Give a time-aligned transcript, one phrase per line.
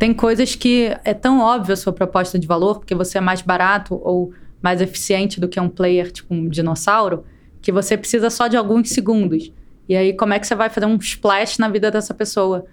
[0.00, 3.42] Tem coisas que é tão óbvia a sua proposta de valor, porque você é mais
[3.42, 4.32] barato ou
[4.62, 7.22] mais eficiente do que um player, tipo um dinossauro,
[7.60, 9.52] que você precisa só de alguns segundos.
[9.86, 12.64] E aí, como é que você vai fazer um splash na vida dessa pessoa?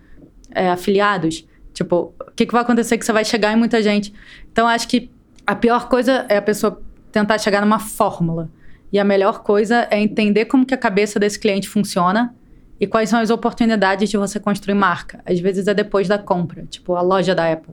[0.51, 1.45] É, afiliados?
[1.73, 4.13] Tipo, o que, que vai acontecer que você vai chegar em muita gente?
[4.49, 5.11] Então, acho que
[5.45, 6.81] a pior coisa é a pessoa
[7.11, 8.49] tentar chegar numa fórmula.
[8.89, 12.33] E a melhor coisa é entender como que a cabeça desse cliente funciona
[12.79, 15.21] e quais são as oportunidades de você construir marca?
[15.25, 17.71] Às vezes é depois da compra, tipo a loja da Apple.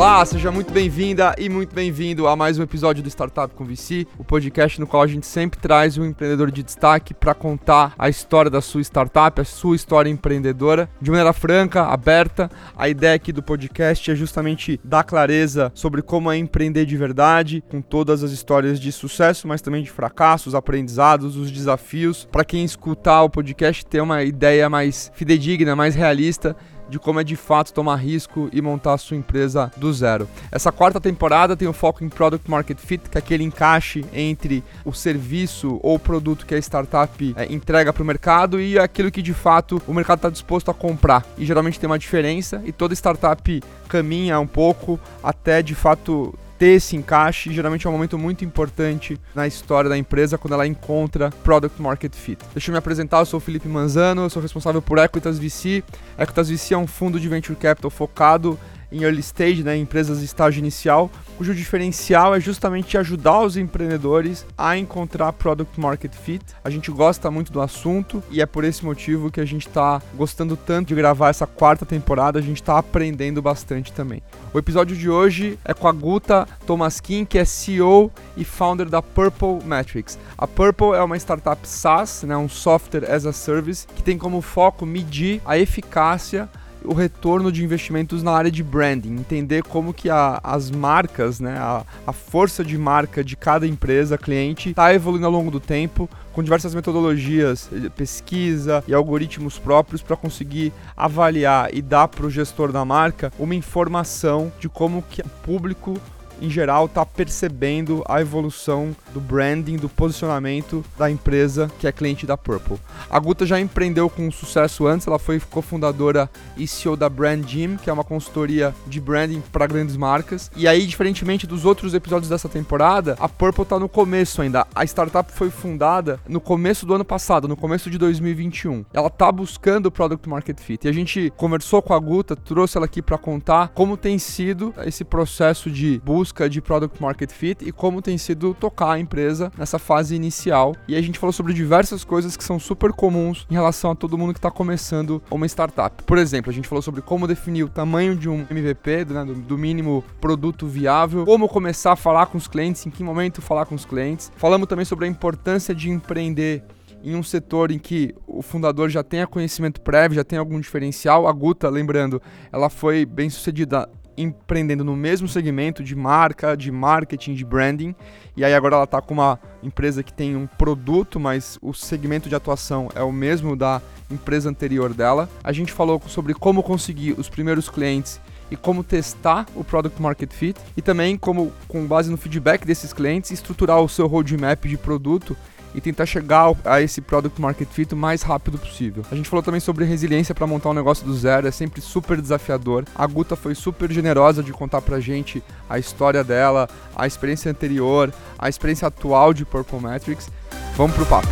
[0.00, 4.06] Olá, seja muito bem-vinda e muito bem-vindo a mais um episódio do Startup com VC,
[4.16, 8.08] o podcast no qual a gente sempre traz um empreendedor de destaque para contar a
[8.08, 12.50] história da sua startup, a sua história empreendedora, de maneira franca, aberta.
[12.74, 17.62] A ideia aqui do podcast é justamente dar clareza sobre como é empreender de verdade,
[17.70, 22.64] com todas as histórias de sucesso, mas também de fracassos, aprendizados, os desafios, para quem
[22.64, 26.56] escutar o podcast ter uma ideia mais fidedigna, mais realista
[26.90, 30.28] de como é de fato tomar risco e montar a sua empresa do zero.
[30.50, 34.04] Essa quarta temporada tem o um foco em Product Market Fit, que é aquele encaixe
[34.12, 39.10] entre o serviço ou produto que a startup é, entrega para o mercado e aquilo
[39.10, 41.24] que de fato o mercado está disposto a comprar.
[41.38, 46.74] E geralmente tem uma diferença e toda startup caminha um pouco até de fato ter
[46.74, 51.30] esse encaixe geralmente é um momento muito importante na história da empresa quando ela encontra
[51.42, 52.38] Product Market Fit.
[52.52, 55.82] Deixa eu me apresentar, eu sou o Felipe Manzano, eu sou responsável por Equitas VC.
[56.18, 58.58] Equitas VC é um fundo de venture capital focado
[58.92, 64.46] em early stage, né, empresas de estágio inicial, cujo diferencial é justamente ajudar os empreendedores
[64.56, 66.44] a encontrar product market fit.
[66.64, 70.02] A gente gosta muito do assunto e é por esse motivo que a gente está
[70.14, 74.22] gostando tanto de gravar essa quarta temporada, a gente está aprendendo bastante também.
[74.52, 79.00] O episódio de hoje é com a Guta Tomaskin, que é CEO e founder da
[79.00, 80.18] Purple Metrics.
[80.36, 84.40] A Purple é uma startup SaaS, né, um software as a service, que tem como
[84.40, 86.48] foco medir a eficácia
[86.84, 91.56] o retorno de investimentos na área de branding, entender como que a, as marcas, né,
[91.58, 96.08] a, a força de marca de cada empresa, cliente, está evoluindo ao longo do tempo,
[96.32, 102.72] com diversas metodologias, pesquisa e algoritmos próprios para conseguir avaliar e dar para o gestor
[102.72, 106.00] da marca uma informação de como que o público
[106.40, 112.26] em geral, está percebendo a evolução do branding, do posicionamento da empresa que é cliente
[112.26, 112.78] da Purple.
[113.10, 117.76] A Guta já empreendeu com sucesso antes, ela foi cofundadora e CEO da Brand Gym,
[117.76, 120.50] que é uma consultoria de branding para grandes marcas.
[120.56, 124.66] E aí, diferentemente dos outros episódios dessa temporada, a Purple está no começo ainda.
[124.74, 128.84] A startup foi fundada no começo do ano passado, no começo de 2021.
[128.92, 130.86] Ela está buscando o Product Market Fit.
[130.86, 134.72] E a gente conversou com a Guta, trouxe ela aqui para contar como tem sido
[134.84, 138.98] esse processo de busca busca de product market fit e como tem sido tocar a
[138.98, 140.76] empresa nessa fase inicial.
[140.86, 144.16] E a gente falou sobre diversas coisas que são super comuns em relação a todo
[144.16, 146.04] mundo que está começando uma startup.
[146.04, 149.58] Por exemplo, a gente falou sobre como definir o tamanho de um MVP, né, do,
[149.58, 153.74] mínimo produto viável, como começar a falar com os clientes, em que momento falar com
[153.74, 154.30] os clientes.
[154.36, 156.62] Falamos também sobre a importância de empreender
[157.02, 161.26] em um setor em que o fundador já tenha conhecimento prévio, já tem algum diferencial.
[161.26, 163.88] A Guta, lembrando, ela foi bem sucedida
[164.22, 167.94] empreendendo no mesmo segmento de marca, de marketing, de branding.
[168.36, 172.28] E aí agora ela está com uma empresa que tem um produto, mas o segmento
[172.28, 173.80] de atuação é o mesmo da
[174.10, 175.28] empresa anterior dela.
[175.42, 178.20] A gente falou sobre como conseguir os primeiros clientes
[178.50, 182.92] e como testar o product market fit e também como com base no feedback desses
[182.92, 185.36] clientes estruturar o seu roadmap de produto
[185.74, 189.04] e tentar chegar a esse product market fit o mais rápido possível.
[189.10, 192.20] A gente falou também sobre resiliência para montar um negócio do zero, é sempre super
[192.20, 192.84] desafiador.
[192.94, 198.12] A Guta foi super generosa de contar pra gente a história dela, a experiência anterior,
[198.38, 200.30] a experiência atual de Purple Metrics.
[200.76, 201.28] Vamos pro papo.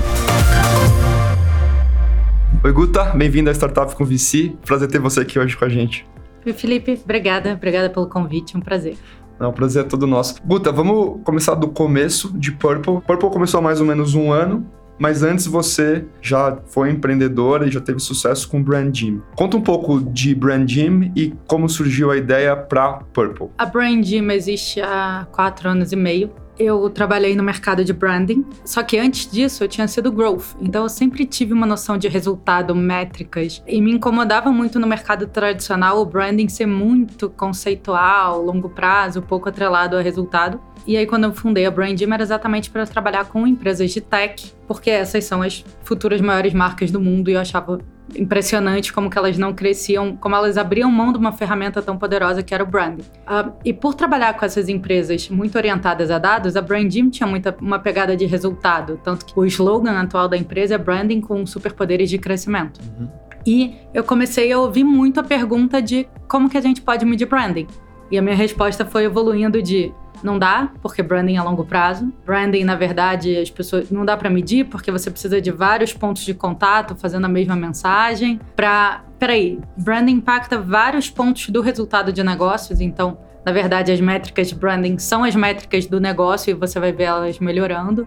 [2.63, 4.57] Oi, Guta, bem-vindo à Startup com VC.
[4.65, 6.05] Prazer ter você aqui hoje com a gente.
[6.45, 8.97] Oi, Felipe, obrigada, obrigada pelo convite, um prazer.
[9.39, 10.37] Não, o prazer é todo nosso.
[10.45, 13.01] Guta, vamos começar do começo de Purple.
[13.07, 14.67] Purple começou há mais ou menos um ano,
[14.99, 19.23] mas antes você já foi empreendedora e já teve sucesso com Brand Gym.
[19.37, 23.49] Conta um pouco de Brand Gym e como surgiu a ideia para Purple.
[23.57, 28.45] A Brand Gym existe há quatro anos e meio eu trabalhei no mercado de branding,
[28.65, 32.09] só que antes disso eu tinha sido growth, então eu sempre tive uma noção de
[32.09, 38.69] resultado, métricas, e me incomodava muito no mercado tradicional o branding ser muito conceitual, longo
[38.69, 40.61] prazo, pouco atrelado ao resultado.
[40.87, 44.55] E aí, quando eu fundei a Brandim, era exatamente para trabalhar com empresas de tech,
[44.67, 47.79] porque essas são as futuras maiores marcas do mundo e eu achava
[48.17, 52.43] impressionante como que elas não cresciam, como elas abriam mão de uma ferramenta tão poderosa
[52.43, 53.03] que era o branding.
[53.03, 57.57] Uh, e por trabalhar com essas empresas muito orientadas a dados, a Brandim tinha muita,
[57.61, 62.09] uma pegada de resultado, tanto que o slogan atual da empresa é branding com superpoderes
[62.09, 62.81] de crescimento.
[62.99, 63.09] Uhum.
[63.47, 67.27] E eu comecei a ouvir muito a pergunta de como que a gente pode medir
[67.27, 67.67] branding.
[68.11, 69.93] E a minha resposta foi evoluindo de
[70.23, 72.13] não dá, porque branding é a longo prazo.
[72.25, 76.23] Branding, na verdade, as pessoas não dá para medir, porque você precisa de vários pontos
[76.23, 78.41] de contato fazendo a mesma mensagem.
[78.55, 84.49] Para, peraí, branding impacta vários pontos do resultado de negócios, então, na verdade, as métricas
[84.49, 88.07] de branding são as métricas do negócio e você vai ver elas melhorando.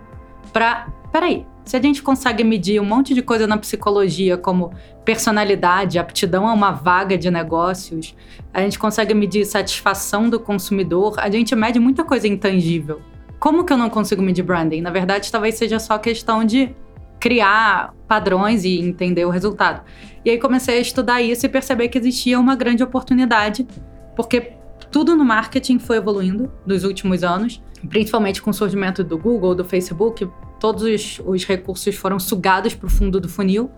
[0.53, 4.73] Para, peraí, se a gente consegue medir um monte de coisa na psicologia, como
[5.05, 8.15] personalidade, aptidão a uma vaga de negócios,
[8.53, 13.01] a gente consegue medir satisfação do consumidor, a gente mede muita coisa intangível.
[13.39, 14.81] Como que eu não consigo medir branding?
[14.81, 16.75] Na verdade, talvez seja só questão de
[17.19, 19.83] criar padrões e entender o resultado.
[20.25, 23.67] E aí comecei a estudar isso e perceber que existia uma grande oportunidade,
[24.15, 24.53] porque
[24.91, 29.63] tudo no marketing foi evoluindo nos últimos anos, principalmente com o surgimento do Google, do
[29.63, 30.27] Facebook,
[30.61, 33.71] todos os, os recursos foram sugados para o fundo do funil.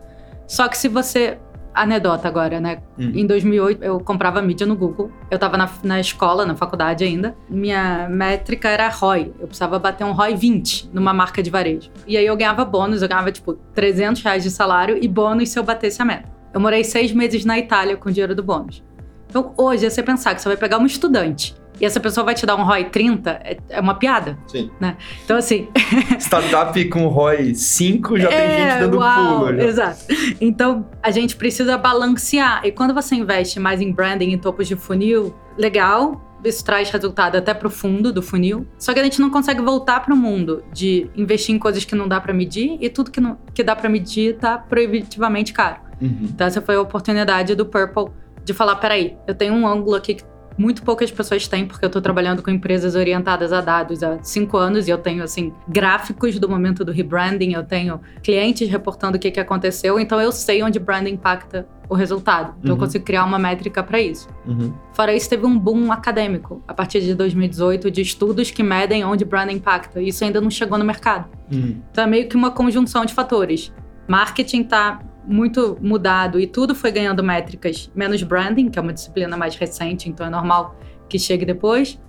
[0.46, 1.40] Só que se você
[1.74, 2.84] anedota agora, né?
[3.00, 3.14] Hum.
[3.16, 5.10] Em 2008 eu comprava mídia no Google.
[5.32, 7.36] Eu estava na, na escola, na faculdade ainda.
[7.50, 9.34] Minha métrica era ROI.
[9.40, 11.90] Eu precisava bater um ROI 20 numa marca de varejo.
[12.06, 15.58] E aí eu ganhava bônus, eu ganhava tipo 300 reais de salário e bônus se
[15.58, 16.30] eu batesse a meta.
[16.54, 18.84] Eu morei seis meses na Itália com o dinheiro do bônus.
[19.30, 22.34] Então hoje, é você pensar que você vai pegar um estudante e essa pessoa vai
[22.34, 24.40] te dar um ROI 30, é, é uma piada.
[24.48, 24.72] Sim.
[24.80, 24.96] Né?
[25.26, 25.68] Então, assim.
[26.18, 29.58] Startup com ROI 5 já é, tem gente dando uau, pulo.
[29.58, 29.64] Já.
[29.66, 30.06] Exato.
[30.40, 32.62] Então, a gente precisa balancear.
[32.64, 37.36] E quando você investe mais em branding, em topos de funil, legal, isso traz resultado
[37.36, 38.66] até para o fundo do funil.
[38.80, 41.96] Só que a gente não consegue voltar para o mundo de investir em coisas que
[41.96, 45.82] não dá para medir e tudo que, não, que dá para medir está proibitivamente caro.
[46.02, 46.30] Uhum.
[46.30, 48.06] Então, essa foi a oportunidade do Purple
[48.46, 50.24] de falar: peraí, eu tenho um ângulo aqui que
[50.58, 54.58] muito poucas pessoas têm, porque eu estou trabalhando com empresas orientadas a dados há cinco
[54.58, 59.20] anos e eu tenho, assim, gráficos do momento do rebranding, eu tenho clientes reportando o
[59.20, 62.56] que, que aconteceu, então eu sei onde branding impacta o resultado.
[62.60, 62.78] Então uhum.
[62.78, 64.28] eu consigo criar uma métrica para isso.
[64.48, 64.74] Uhum.
[64.94, 69.26] Fora isso, teve um boom acadêmico a partir de 2018 de estudos que medem onde
[69.26, 70.02] branding impacta.
[70.02, 71.30] Isso ainda não chegou no mercado.
[71.52, 71.82] Uhum.
[71.92, 73.72] Então é meio que uma conjunção de fatores.
[74.08, 79.38] Marketing está muito mudado e tudo foi ganhando métricas, menos branding, que é uma disciplina
[79.38, 80.76] mais recente, então é normal
[81.08, 82.00] que chegue depois.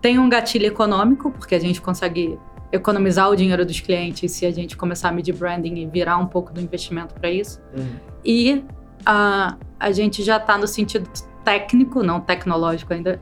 [0.00, 2.38] Tem um gatilho econômico, porque a gente consegue
[2.72, 6.26] economizar o dinheiro dos clientes se a gente começar a medir branding e virar um
[6.26, 7.60] pouco do investimento para isso.
[7.76, 7.96] Uhum.
[8.24, 8.64] E
[9.04, 11.08] a, a gente já está no sentido
[11.44, 13.20] técnico, não tecnológico ainda,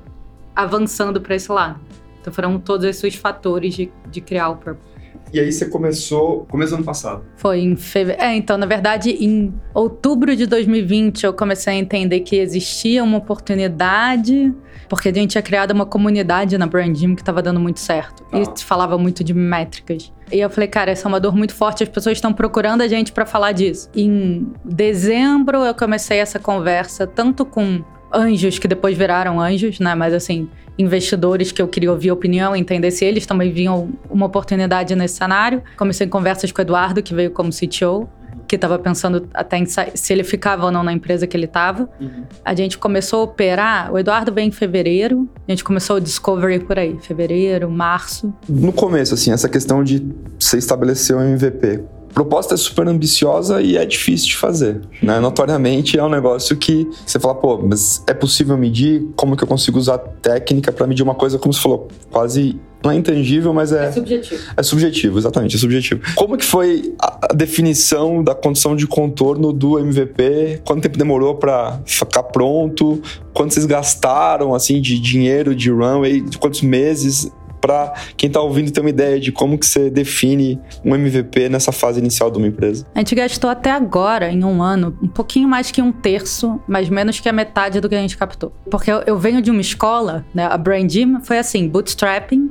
[0.55, 1.81] avançando para esse lado.
[2.21, 4.88] Então foram todos esses fatores de, de criar o Purple.
[5.33, 7.23] E aí você começou, começo do ano passado.
[7.37, 8.23] Foi em fevereiro.
[8.23, 13.19] É, então, na verdade, em outubro de 2020 eu comecei a entender que existia uma
[13.19, 14.55] oportunidade,
[14.89, 18.25] porque a gente tinha criado uma comunidade na Brand Gym que estava dando muito certo.
[18.33, 18.41] Ah.
[18.41, 20.13] E falava muito de métricas.
[20.31, 22.89] E eu falei, cara, essa é uma dor muito forte, as pessoas estão procurando a
[22.89, 23.91] gente para falar disso.
[23.95, 27.83] Em dezembro eu comecei essa conversa tanto com
[28.13, 29.95] anjos que depois viraram anjos, né?
[29.95, 34.27] Mas assim, investidores que eu queria ouvir a opinião, entender se eles também viam uma
[34.27, 35.63] oportunidade nesse cenário.
[35.77, 38.09] Comecei em conversas com o Eduardo, que veio como CTO,
[38.47, 41.89] que estava pensando até em se ele ficava ou não na empresa que ele estava.
[42.01, 42.25] Uhum.
[42.45, 46.61] A gente começou a operar, o Eduardo veio em fevereiro, a gente começou o Discovery
[46.61, 48.33] por aí, fevereiro, março.
[48.49, 50.07] No começo, assim, essa questão de
[50.39, 51.81] você estabelecer um MVP,
[52.13, 55.21] proposta é super ambiciosa e é difícil de fazer, né?
[55.21, 59.07] Notoriamente é um negócio que você fala, pô, mas é possível medir?
[59.17, 62.93] Como que eu consigo usar técnica para medir uma coisa, como você falou, quase não
[62.93, 63.87] é intangível, mas é.
[63.87, 64.43] É subjetivo.
[64.57, 66.01] É subjetivo, exatamente, é subjetivo.
[66.15, 70.63] Como que foi a definição da condição de contorno do MVP?
[70.65, 73.03] Quanto tempo demorou para ficar pronto?
[73.33, 76.25] Quanto vocês gastaram, assim, de dinheiro, de runway?
[76.39, 77.31] Quantos meses?
[77.61, 81.73] Para quem está ouvindo ter uma ideia de como que você define um MVP nessa
[81.73, 82.87] fase inicial de uma empresa?
[82.95, 86.89] A gente gastou até agora, em um ano, um pouquinho mais que um terço, mas
[86.89, 88.53] menos que a metade do que a gente captou.
[88.71, 92.49] Porque eu, eu venho de uma escola, né, a Brain Gym foi assim, bootstrapping,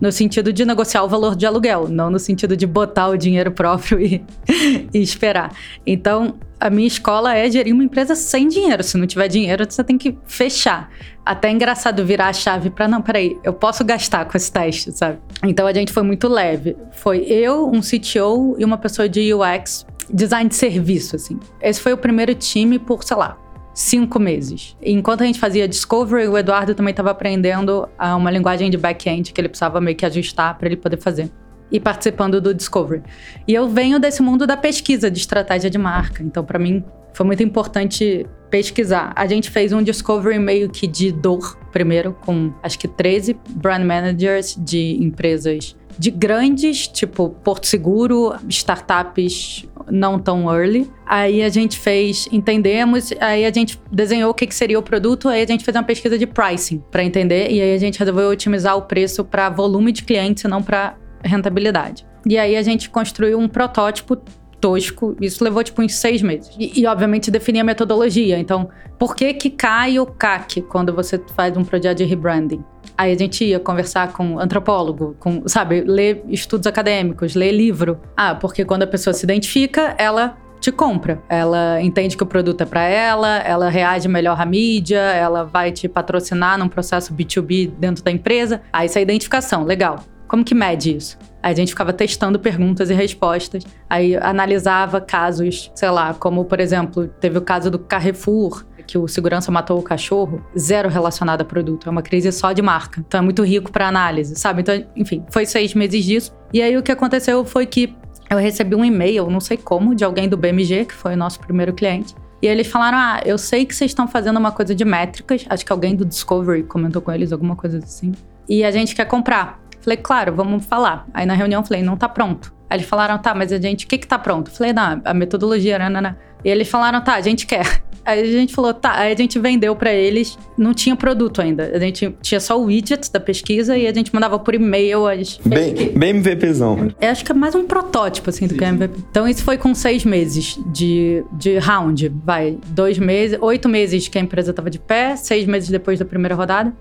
[0.00, 3.50] no sentido de negociar o valor de aluguel, não no sentido de botar o dinheiro
[3.50, 4.24] próprio e,
[4.92, 5.54] e, esperar.
[5.86, 8.82] Então, a minha escola é gerir uma empresa sem dinheiro.
[8.82, 10.90] Se não tiver dinheiro, você tem que fechar.
[11.24, 14.92] Até é engraçado virar a chave para não, peraí, eu posso gastar com esse teste,
[14.92, 15.18] sabe?
[15.42, 16.76] Então a gente foi muito leve.
[16.92, 21.38] Foi eu, um CTO e uma pessoa de UX, design de serviço, assim.
[21.60, 23.36] Esse foi o primeiro time por, sei lá,
[23.76, 24.74] cinco meses.
[24.82, 29.34] Enquanto a gente fazia Discovery, o Eduardo também estava aprendendo ah, uma linguagem de back-end
[29.34, 31.30] que ele precisava meio que ajustar para ele poder fazer.
[31.70, 33.02] E participando do Discovery.
[33.46, 36.22] E eu venho desse mundo da pesquisa de estratégia de marca.
[36.22, 39.12] Então, para mim, foi muito importante pesquisar.
[39.14, 43.84] A gente fez um discovery meio que de dor primeiro, com acho que 13 brand
[43.84, 50.90] managers de empresas de grandes, tipo Porto Seguro, startups não tão early.
[51.04, 55.28] Aí a gente fez, entendemos, aí a gente desenhou o que, que seria o produto,
[55.28, 58.28] aí a gente fez uma pesquisa de pricing para entender, e aí a gente resolveu
[58.28, 62.06] otimizar o preço para volume de clientes e não para rentabilidade.
[62.28, 64.16] E aí a gente construiu um protótipo
[64.60, 65.16] tosco.
[65.20, 66.54] Isso levou, tipo, uns seis meses.
[66.58, 68.38] E, e, obviamente, definir a metodologia.
[68.38, 72.64] Então, por que que cai o CAC quando você faz um projeto de rebranding?
[72.98, 78.00] Aí a gente ia conversar com antropólogo, com, sabe, ler estudos acadêmicos, ler livro.
[78.16, 81.22] Ah, porque quando a pessoa se identifica, ela te compra.
[81.28, 85.70] Ela entende que o produto é para ela, ela reage melhor à mídia, ela vai
[85.70, 88.62] te patrocinar num processo B2B dentro da empresa.
[88.72, 90.00] Aí essa é a identificação, legal.
[90.26, 91.18] Como que mede isso?
[91.42, 96.58] Aí a gente ficava testando perguntas e respostas, aí analisava casos, sei lá, como por
[96.58, 101.44] exemplo, teve o caso do Carrefour, que o segurança matou o cachorro, zero relacionado a
[101.44, 103.02] produto, é uma crise só de marca.
[103.06, 104.62] Então é muito rico para análise, sabe?
[104.62, 106.32] Então, enfim, foi seis meses disso.
[106.52, 107.94] E aí o que aconteceu foi que
[108.30, 111.40] eu recebi um e-mail, não sei como, de alguém do BMG, que foi o nosso
[111.40, 112.14] primeiro cliente.
[112.42, 115.44] E eles falaram: Ah, eu sei que vocês estão fazendo uma coisa de métricas.
[115.48, 118.12] Acho que alguém do Discovery comentou com eles alguma coisa assim.
[118.48, 119.60] E a gente quer comprar.
[119.80, 121.06] Falei, claro, vamos falar.
[121.14, 122.52] Aí na reunião falei, não tá pronto.
[122.68, 124.50] Aí eles falaram, tá, mas a gente, o que que tá pronto?
[124.50, 126.16] Falei, não, a metodologia, né.
[126.46, 127.82] E eles falaram, tá, a gente quer.
[128.06, 131.72] Aí a gente falou, tá, aí a gente vendeu para eles, não tinha produto ainda.
[131.74, 135.40] A gente tinha só o widget da pesquisa e a gente mandava por e-mail as.
[135.44, 136.94] Bem, bem MVPzão.
[137.00, 138.96] Eu acho que é mais um protótipo, assim, do que MVP.
[139.10, 142.56] Então isso foi com seis meses de, de round, vai.
[142.68, 146.36] Dois meses, oito meses que a empresa tava de pé, seis meses depois da primeira
[146.36, 146.72] rodada.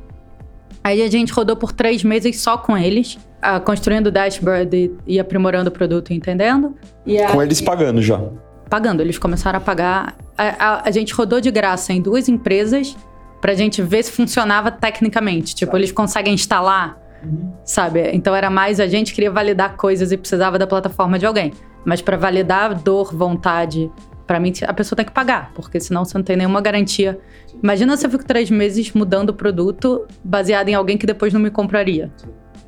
[0.83, 5.15] Aí a gente rodou por três meses só com eles, uh, construindo o dashboard e,
[5.15, 6.75] e, aprimorando o produto, entendendo?
[7.03, 8.21] E com eles pagando já.
[8.69, 10.15] Pagando, eles começaram a pagar.
[10.37, 12.95] A, a, a gente rodou de graça em duas empresas
[13.39, 15.55] pra gente ver se funcionava tecnicamente.
[15.55, 17.53] Tipo, eles conseguem instalar, uhum.
[17.63, 18.09] sabe?
[18.13, 21.53] Então era mais a gente queria validar coisas e precisava da plataforma de alguém.
[21.85, 23.91] Mas para validar dor, vontade,
[24.25, 27.19] para mim a pessoa tem que pagar, porque senão você não tem nenhuma garantia
[27.61, 31.39] Imagina se eu fico três meses mudando o produto baseado em alguém que depois não
[31.39, 32.11] me compraria.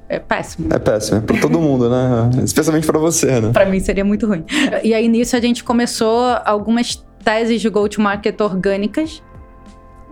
[0.10, 0.70] É péssimo.
[0.72, 2.30] É péssimo, é pra todo mundo, né?
[2.44, 3.52] Especialmente para você, né?
[3.52, 4.46] Pra mim seria muito ruim.
[4.84, 9.22] E aí nisso a gente começou algumas teses de go-to-market orgânicas.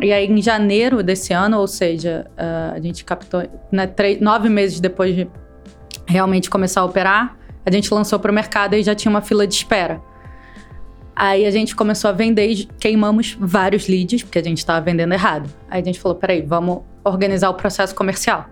[0.01, 4.81] E aí em janeiro desse ano, ou seja, a gente captou né, três, nove meses
[4.81, 5.29] depois de
[6.05, 9.47] realmente começar a operar, a gente lançou para o mercado e já tinha uma fila
[9.47, 10.01] de espera.
[11.15, 15.13] Aí a gente começou a vender e queimamos vários leads, porque a gente estava vendendo
[15.13, 15.49] errado.
[15.69, 18.49] Aí a gente falou: peraí, vamos organizar o processo comercial.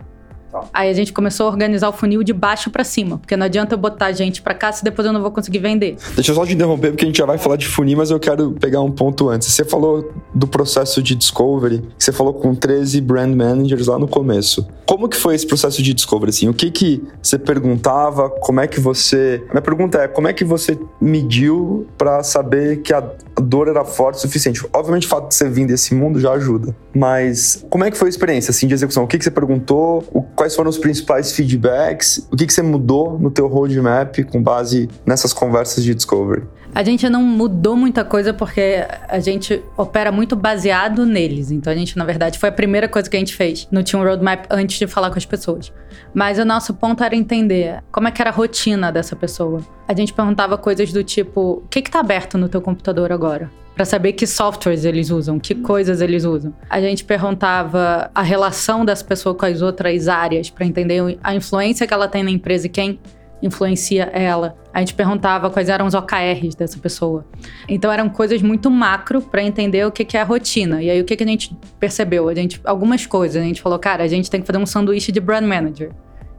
[0.72, 3.74] Aí a gente começou a organizar o funil de baixo para cima, porque não adianta
[3.74, 5.96] eu botar gente para cá se depois eu não vou conseguir vender.
[6.14, 8.20] Deixa eu só te interromper, porque a gente já vai falar de funil, mas eu
[8.20, 9.48] quero pegar um ponto antes.
[9.48, 14.66] Você falou do processo de discovery, você falou com 13 brand managers lá no começo.
[14.86, 16.30] Como que foi esse processo de discovery?
[16.30, 18.28] Assim, o que que você perguntava?
[18.28, 19.42] Como é que você.
[19.50, 23.02] Minha pergunta é: como é que você mediu para saber que a
[23.40, 24.64] dor era forte o suficiente?
[24.72, 28.08] Obviamente, o fato de você vir desse mundo já ajuda, mas como é que foi
[28.08, 29.04] a experiência assim, de execução?
[29.04, 30.04] O que, que você perguntou?
[30.12, 34.42] O quais foram os principais feedbacks, o que, que você mudou no teu roadmap com
[34.42, 36.42] base nessas conversas de discovery?
[36.74, 41.52] A gente não mudou muita coisa porque a gente opera muito baseado neles.
[41.52, 43.68] Então a gente, na verdade, foi a primeira coisa que a gente fez.
[43.70, 45.72] Não tinha um roadmap antes de falar com as pessoas.
[46.12, 49.60] Mas o nosso ponto era entender como é que era a rotina dessa pessoa.
[49.86, 53.48] A gente perguntava coisas do tipo: o que está aberto no teu computador agora?
[53.74, 56.54] para saber que softwares eles usam, que coisas eles usam.
[56.70, 61.84] A gente perguntava a relação das pessoas com as outras áreas para entender a influência
[61.84, 63.00] que ela tem na empresa e quem
[63.42, 64.56] influencia ela.
[64.72, 67.24] A gente perguntava quais eram os OKRs dessa pessoa.
[67.68, 70.82] Então eram coisas muito macro para entender o que, que é a rotina.
[70.82, 72.28] E aí o que, que a gente percebeu?
[72.28, 73.42] A gente algumas coisas.
[73.42, 75.92] A gente falou, cara, a gente tem que fazer um sanduíche de brand manager.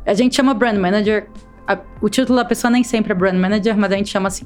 [0.05, 1.27] A gente chama brand manager.
[1.67, 4.45] A, o título da pessoa nem sempre é brand manager, mas a gente chama assim.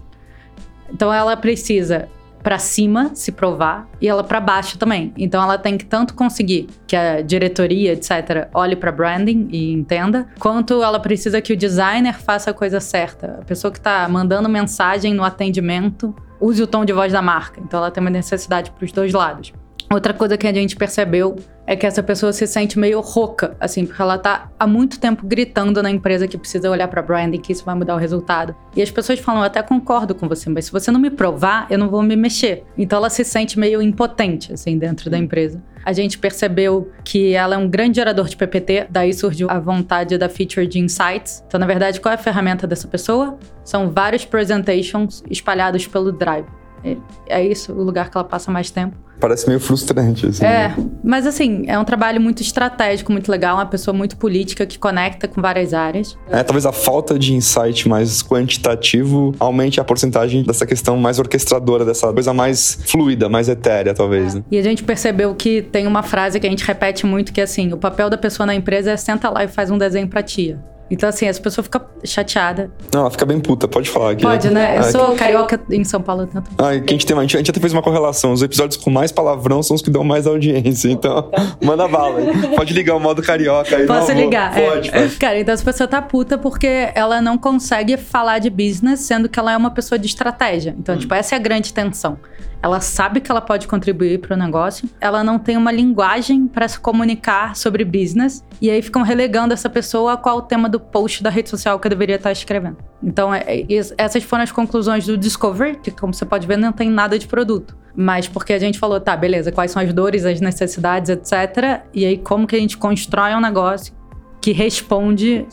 [0.91, 2.09] Então ela precisa
[2.41, 5.13] para cima se provar e ela para baixo também.
[5.17, 10.27] Então ela tem que tanto conseguir que a diretoria, etc, olhe para branding e entenda,
[10.39, 13.39] quanto ela precisa que o designer faça a coisa certa.
[13.41, 17.61] A pessoa que está mandando mensagem no atendimento use o tom de voz da marca.
[17.61, 19.53] Então ela tem uma necessidade para os dois lados.
[19.91, 23.87] Outra coisa que a gente percebeu é que essa pessoa se sente meio rouca, assim,
[23.87, 27.51] porque ela tá há muito tempo gritando na empresa que precisa olhar para branding, que
[27.51, 28.55] isso vai mudar o resultado.
[28.75, 31.65] E as pessoas falam, eu até concordo com você, mas se você não me provar,
[31.71, 32.63] eu não vou me mexer.
[32.77, 35.59] Então ela se sente meio impotente, assim, dentro da empresa.
[35.83, 40.19] A gente percebeu que ela é um grande gerador de PPT, daí surgiu a vontade
[40.19, 41.43] da feature de insights.
[41.47, 43.39] Então, na verdade, qual é a ferramenta dessa pessoa?
[43.63, 46.45] São vários presentations espalhados pelo Drive.
[46.83, 48.95] É, é isso, o lugar que ela passa mais tempo.
[49.19, 50.45] Parece meio frustrante, assim.
[50.45, 54.79] É, mas assim, é um trabalho muito estratégico, muito legal, uma pessoa muito política que
[54.79, 56.17] conecta com várias áreas.
[56.29, 61.83] É, talvez a falta de insight mais quantitativo aumente a porcentagem dessa questão mais orquestradora,
[61.83, 64.35] dessa coisa mais fluida, mais etérea, talvez.
[64.35, 64.43] Né?
[64.49, 67.43] E a gente percebeu que tem uma frase que a gente repete muito, que é
[67.43, 70.23] assim, o papel da pessoa na empresa é senta lá e faz um desenho pra
[70.23, 70.59] tia.
[70.91, 72.71] Então, assim, essa pessoa fica chateada.
[72.93, 74.23] Não, ela fica bem puta, pode falar aqui.
[74.23, 74.77] Pode, né?
[74.77, 76.49] Eu Ah, sou carioca em São Paulo tanto.
[76.57, 78.33] Ah, que a, gente tem, a, gente, a gente até fez uma correlação.
[78.33, 80.89] Os episódios com mais palavrão são os que dão mais audiência.
[80.89, 81.29] Então,
[81.61, 82.19] manda bala.
[82.19, 82.55] aí.
[82.55, 83.85] Pode ligar o modo carioca aí.
[83.85, 84.57] Posso não, ligar?
[84.57, 84.69] é.
[84.69, 85.15] Pode, pode.
[85.17, 89.39] Cara, então essa pessoa tá puta porque ela não consegue falar de business, sendo que
[89.39, 90.75] ela é uma pessoa de estratégia.
[90.77, 92.17] Então, tipo, essa é a grande tensão.
[92.61, 96.67] Ela sabe que ela pode contribuir para o negócio, ela não tem uma linguagem para
[96.67, 100.79] se comunicar sobre business, e aí ficam relegando essa pessoa a qual o tema do
[100.79, 102.77] post da rede social que eu deveria estar escrevendo.
[103.01, 106.57] Então, é- é- es- essas foram as conclusões do Discovery, que, como você pode ver,
[106.57, 107.77] não tem nada de produto.
[107.95, 111.81] Mas porque a gente falou, tá, beleza, quais são as dores, as necessidades, etc.
[111.93, 113.93] E aí, como que a gente constrói um negócio
[114.41, 115.45] que responde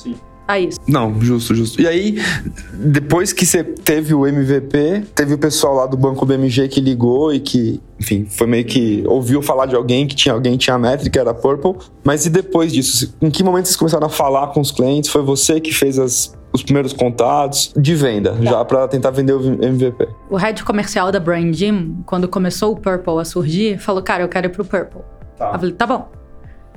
[0.46, 0.78] a isso.
[0.86, 1.80] Não, justo, justo.
[1.80, 2.18] E aí,
[2.72, 7.32] depois que você teve o MVP, teve o pessoal lá do Banco BMG que ligou
[7.32, 10.76] e que, enfim, foi meio que ouviu falar de alguém que tinha alguém que tinha
[10.76, 11.74] a métrica, era Purple.
[12.04, 13.14] Mas e depois disso?
[13.20, 15.10] Em que momento vocês começaram a falar com os clientes?
[15.10, 19.40] Foi você que fez as- os primeiros contatos de venda, já para tentar vender o
[19.62, 20.08] MVP?
[20.30, 24.28] O head comercial da Brain Gym, quando começou o Purple a surgir, falou: Cara, eu
[24.28, 25.00] quero ir pro Purple.
[25.38, 26.08] Eu falei: Tá bom.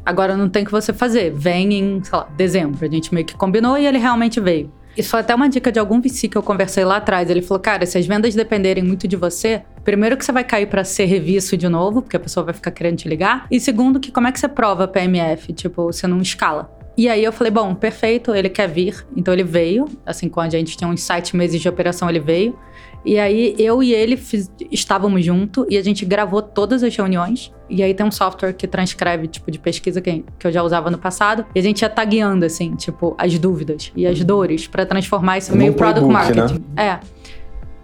[0.10, 1.32] Agora não tem o que você fazer.
[1.32, 2.84] Vem em, sei lá, dezembro.
[2.84, 4.72] A gente meio que combinou e ele realmente veio.
[4.98, 7.30] Isso foi até uma dica de algum VC que eu conversei lá atrás.
[7.30, 10.66] Ele falou: Cara, se as vendas dependerem muito de você, primeiro que você vai cair
[10.66, 13.46] para serviço de novo, porque a pessoa vai ficar querendo te ligar.
[13.51, 15.54] E segundo, que como é que você prova PMF?
[15.54, 16.75] Tipo, você não escala.
[16.98, 19.06] E aí eu falei, bom, perfeito, ele quer vir.
[19.16, 22.58] Então ele veio, assim, quando a gente tinha uns sete meses de operação, ele veio.
[23.06, 27.51] E aí eu e ele fiz- estávamos junto e a gente gravou todas as reuniões.
[27.70, 30.89] E aí tem um software que transcreve, tipo, de pesquisa que, que eu já usava
[30.91, 31.46] no passado.
[31.56, 35.56] E a gente ia tagueando, assim, tipo, as dúvidas e as dores pra transformar isso
[35.56, 36.63] meio product playbook, marketing.
[36.76, 37.00] É.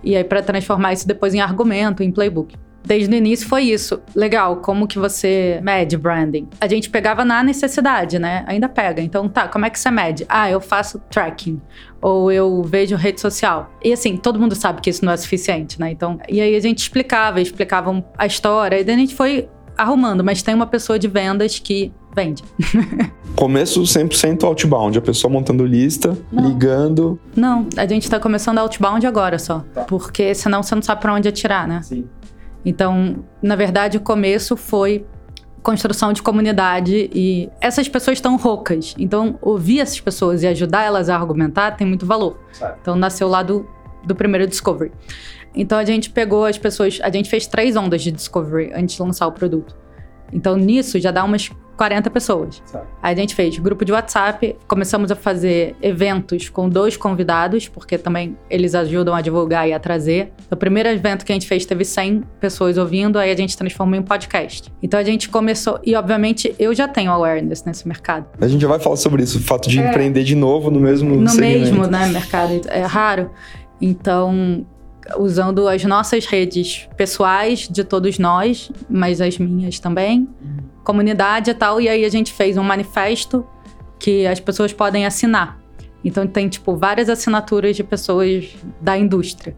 [0.03, 2.55] E aí pra transformar isso depois em argumento, em playbook.
[2.85, 3.99] Desde o início foi isso.
[4.15, 6.47] Legal, como que você mede branding?
[6.61, 8.43] A gente pegava na necessidade, né?
[8.47, 9.01] Ainda pega.
[9.01, 10.25] Então, tá, como é que você mede?
[10.29, 11.59] Ah, eu faço tracking.
[12.01, 13.71] Ou eu vejo rede social.
[13.83, 15.89] E assim, todo mundo sabe que isso não é suficiente, né?
[15.91, 18.79] Então, e aí a gente explicava, explicavam a história.
[18.79, 20.23] E daí a gente foi arrumando.
[20.23, 22.43] Mas tem uma pessoa de vendas que vende.
[23.35, 26.47] Começo 100% outbound, a pessoa montando lista, Não.
[26.47, 27.19] ligando.
[27.35, 29.65] Não, a gente tá começando outbound agora só.
[29.87, 31.81] Porque senão você não sabe pra onde atirar, né?
[31.83, 32.05] Sim.
[32.65, 35.05] Então, na verdade, o começo foi
[35.61, 38.93] construção de comunidade e essas pessoas estão roucas.
[38.99, 42.39] Então, ouvir essas pessoas e ajudar elas a argumentar tem muito valor.
[42.51, 42.77] Certo.
[42.81, 43.67] Então, nasceu lá do,
[44.03, 44.91] do primeiro Discovery.
[45.55, 49.01] Então, a gente pegou as pessoas, a gente fez três ondas de Discovery antes de
[49.01, 49.75] lançar o produto.
[50.33, 52.63] Então, nisso já dá umas 40 pessoas.
[53.03, 57.97] Aí a gente fez grupo de WhatsApp, começamos a fazer eventos com dois convidados, porque
[57.97, 60.31] também eles ajudam a divulgar e a trazer.
[60.49, 63.99] O primeiro evento que a gente fez teve 100 pessoas ouvindo, aí a gente transformou
[63.99, 64.71] em podcast.
[64.81, 68.25] Então a gente começou, e obviamente eu já tenho awareness nesse mercado.
[68.39, 69.89] A gente já vai falar sobre isso, o fato de É.
[69.89, 71.59] empreender de novo no mesmo No segmento.
[71.59, 73.31] mesmo, né, mercado é raro.
[73.81, 74.65] Então,
[75.17, 80.27] usando as nossas redes pessoais de todos nós, mas as minhas também,
[80.83, 83.45] comunidade e tal, e aí a gente fez um manifesto
[83.99, 85.59] que as pessoas podem assinar.
[86.03, 89.55] Então tem tipo várias assinaturas de pessoas da indústria.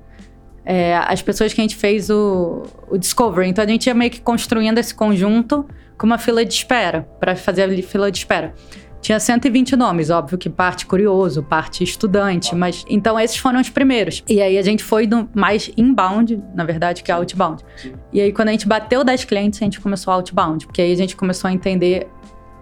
[0.63, 3.49] É, as pessoas que a gente fez o, o Discovery.
[3.49, 5.65] Então a gente ia meio que construindo esse conjunto
[5.97, 8.53] com uma fila de espera, para fazer a fila de espera.
[9.01, 14.23] Tinha 120 nomes, óbvio que parte curioso, parte estudante, mas então esses foram os primeiros.
[14.27, 17.63] E aí a gente foi no mais inbound, na verdade, que é outbound.
[18.11, 20.95] E aí quando a gente bateu 10 clientes, a gente começou outbound, porque aí a
[20.95, 22.07] gente começou a entender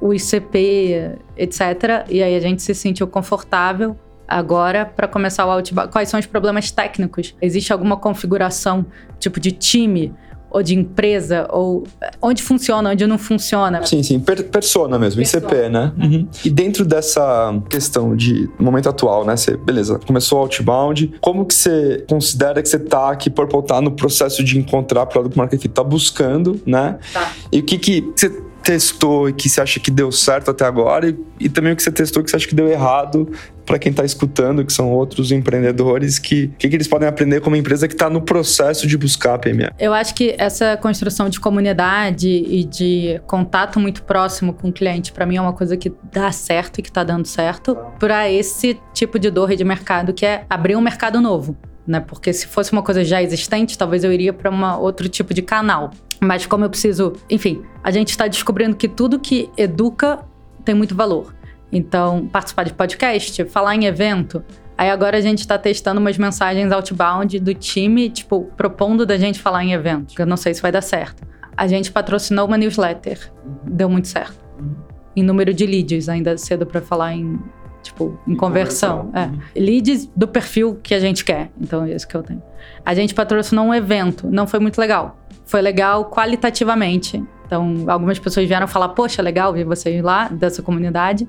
[0.02, 2.06] o ICP, etc.
[2.10, 5.92] E aí a gente se sentiu confortável agora para começar o outbound.
[5.92, 7.36] Quais são os problemas técnicos?
[7.42, 8.86] Existe alguma configuração,
[9.20, 10.14] tipo de time
[10.56, 11.86] ou de empresa ou
[12.22, 13.86] onde funciona, onde não funciona?
[13.86, 15.46] Sim, sim, per- persona mesmo, Persona.
[15.46, 15.92] ICP, né?
[16.02, 16.28] Uhum.
[16.46, 19.36] E dentro dessa questão de momento atual, né?
[19.36, 21.14] Você, beleza, começou o outbound.
[21.20, 25.38] Como que você considera que você tá, que Purple tá no processo de encontrar product
[25.38, 25.74] market fit?
[25.74, 26.98] Tá buscando, né?
[27.12, 27.34] Tá.
[27.52, 28.30] E o que que você
[28.66, 31.84] testou e que você acha que deu certo até agora e, e também o que
[31.84, 33.32] você testou que você acha que deu errado
[33.64, 37.56] para quem tá escutando, que são outros empreendedores, que que, que eles podem aprender como
[37.56, 39.70] empresa que tá no processo de buscar a PME?
[39.80, 45.12] Eu acho que essa construção de comunidade e de contato muito próximo com o cliente,
[45.12, 48.80] para mim, é uma coisa que dá certo e que tá dando certo para esse
[48.94, 51.56] tipo de dor de mercado, que é abrir um mercado novo.
[51.88, 52.00] Né?
[52.00, 55.42] Porque se fosse uma coisa já existente, talvez eu iria para um outro tipo de
[55.42, 55.92] canal.
[56.20, 60.20] Mas como eu preciso, enfim, a gente está descobrindo que tudo que educa
[60.64, 61.34] tem muito valor.
[61.72, 64.44] Então, participar de podcast, falar em evento.
[64.78, 69.40] Aí agora a gente está testando umas mensagens outbound do time, tipo, propondo da gente
[69.40, 70.14] falar em evento.
[70.18, 71.24] Eu não sei se vai dar certo.
[71.56, 73.32] A gente patrocinou uma newsletter.
[73.64, 74.36] Deu muito certo.
[75.16, 77.40] Em número de leads, ainda cedo para falar em
[77.86, 79.06] tipo, em, conversão.
[79.06, 79.42] conversão.
[79.56, 79.60] É.
[79.60, 81.52] Leads do perfil que a gente quer.
[81.60, 82.42] Então, é isso que eu tenho.
[82.84, 85.20] A gente patrocinou um evento, não foi muito legal.
[85.46, 87.24] Foi legal qualitativamente.
[87.46, 91.28] Então, algumas pessoas vieram falar: Poxa, legal ver vocês lá dessa comunidade,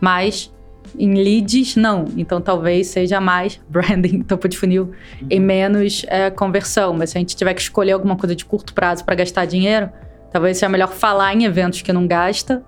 [0.00, 0.52] mas
[0.98, 2.04] em leads, não.
[2.16, 5.28] Então, talvez seja mais branding, topo de funil, uhum.
[5.30, 6.94] e menos é, conversão.
[6.94, 9.90] Mas se a gente tiver que escolher alguma coisa de curto prazo para gastar dinheiro,
[10.30, 12.62] talvez seja melhor falar em eventos que não gasta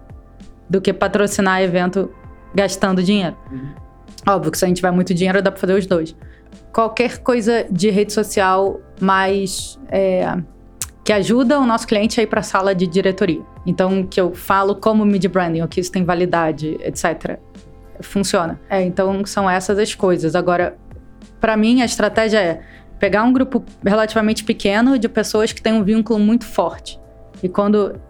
[0.68, 2.10] do que patrocinar evento
[2.54, 3.36] gastando dinheiro.
[3.50, 3.74] Uhum.
[4.28, 6.16] Óbvio que se a gente tiver muito dinheiro, dá para fazer os dois.
[6.72, 9.78] Qualquer coisa de rede social mais.
[9.88, 10.36] É,
[11.04, 13.40] que ajuda o nosso cliente a ir para a sala de diretoria.
[13.64, 17.38] Então, que eu falo como mid branding, o que isso tem validade, etc.
[18.00, 18.60] Funciona.
[18.68, 20.34] É, então, são essas as coisas.
[20.34, 20.76] Agora,
[21.40, 22.60] para mim, a estratégia é
[22.98, 26.98] pegar um grupo relativamente pequeno de pessoas que têm um vínculo muito forte.
[27.40, 28.00] E quando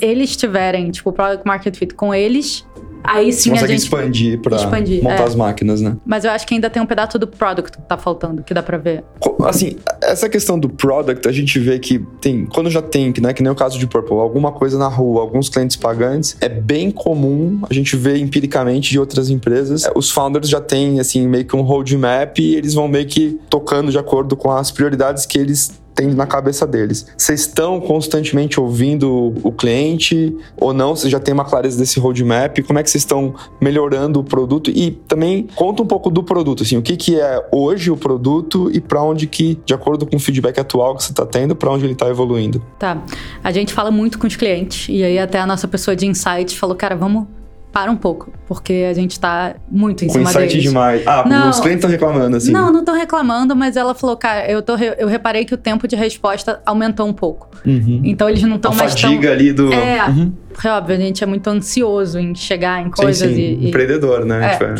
[0.00, 2.64] eles tiverem, tipo, o Product Market Fit com eles,
[3.02, 4.58] Aí sim Consegue a gente expandir para
[5.02, 5.22] montar é.
[5.22, 5.96] as máquinas, né?
[6.04, 8.62] Mas eu acho que ainda tem um pedaço do product que tá faltando, que dá
[8.62, 9.04] para ver.
[9.44, 13.42] Assim, essa questão do product, a gente vê que tem, quando já tem, né, que
[13.42, 17.60] nem o caso de Purple, alguma coisa na rua, alguns clientes pagantes, é bem comum,
[17.68, 21.56] a gente vê empiricamente de outras empresas, é, os founders já têm, assim, meio que
[21.56, 25.72] um roadmap e eles vão meio que tocando de acordo com as prioridades que eles
[25.98, 27.04] tem na cabeça deles.
[27.16, 30.94] Vocês estão constantemente ouvindo o cliente ou não?
[30.94, 32.62] Você já tem uma clareza desse roadmap?
[32.62, 34.70] Como é que vocês estão melhorando o produto?
[34.70, 38.70] E também conta um pouco do produto, assim, o que, que é hoje o produto
[38.72, 41.68] e para onde que, de acordo com o feedback atual que você está tendo, para
[41.68, 42.62] onde ele está evoluindo.
[42.78, 43.02] Tá.
[43.42, 46.56] A gente fala muito com os clientes e aí até a nossa pessoa de insight
[46.56, 47.26] falou, cara, vamos
[47.72, 50.62] para um pouco, porque a gente tá muito em Com cima insight deles.
[50.62, 51.06] demais.
[51.06, 52.50] Ah, não, os clientes estão reclamando, assim.
[52.50, 55.86] Não, não estão reclamando, mas ela falou, cara, eu, tô, eu reparei que o tempo
[55.86, 57.48] de resposta aumentou um pouco.
[57.64, 58.00] Uhum.
[58.04, 59.10] Então eles não estão mais tão...
[59.10, 59.72] fadiga ali do...
[59.72, 60.32] É, uhum.
[60.64, 63.58] é óbvio, a gente é muito ansioso em chegar em coisas sim, sim.
[63.60, 63.68] e...
[63.68, 64.46] Empreendedor, né?
[64.46, 64.50] É.
[64.50, 64.74] Tipo, é.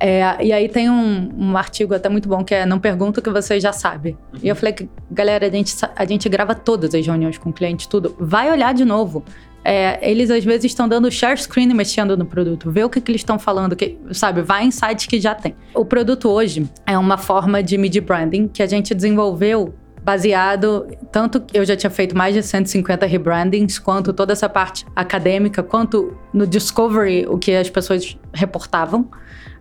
[0.00, 3.22] É, e aí tem um, um, artigo até muito bom que é Não Pergunta o
[3.22, 4.16] que você já sabe.
[4.32, 4.40] Uhum.
[4.44, 7.52] E eu falei que, galera, a gente, a gente grava todas as reuniões com o
[7.52, 8.14] cliente, tudo.
[8.18, 9.24] Vai olhar de novo
[9.64, 13.10] é, eles às vezes estão dando share screen mexendo no produto, vê o que, que
[13.10, 14.42] eles estão falando, que, sabe?
[14.42, 15.54] Vai em sites que já tem.
[15.74, 21.44] O produto hoje é uma forma de mid branding que a gente desenvolveu baseado tanto
[21.52, 26.46] eu já tinha feito mais de 150 rebrandings, quanto toda essa parte acadêmica, quanto no
[26.46, 29.10] discovery o que as pessoas reportavam.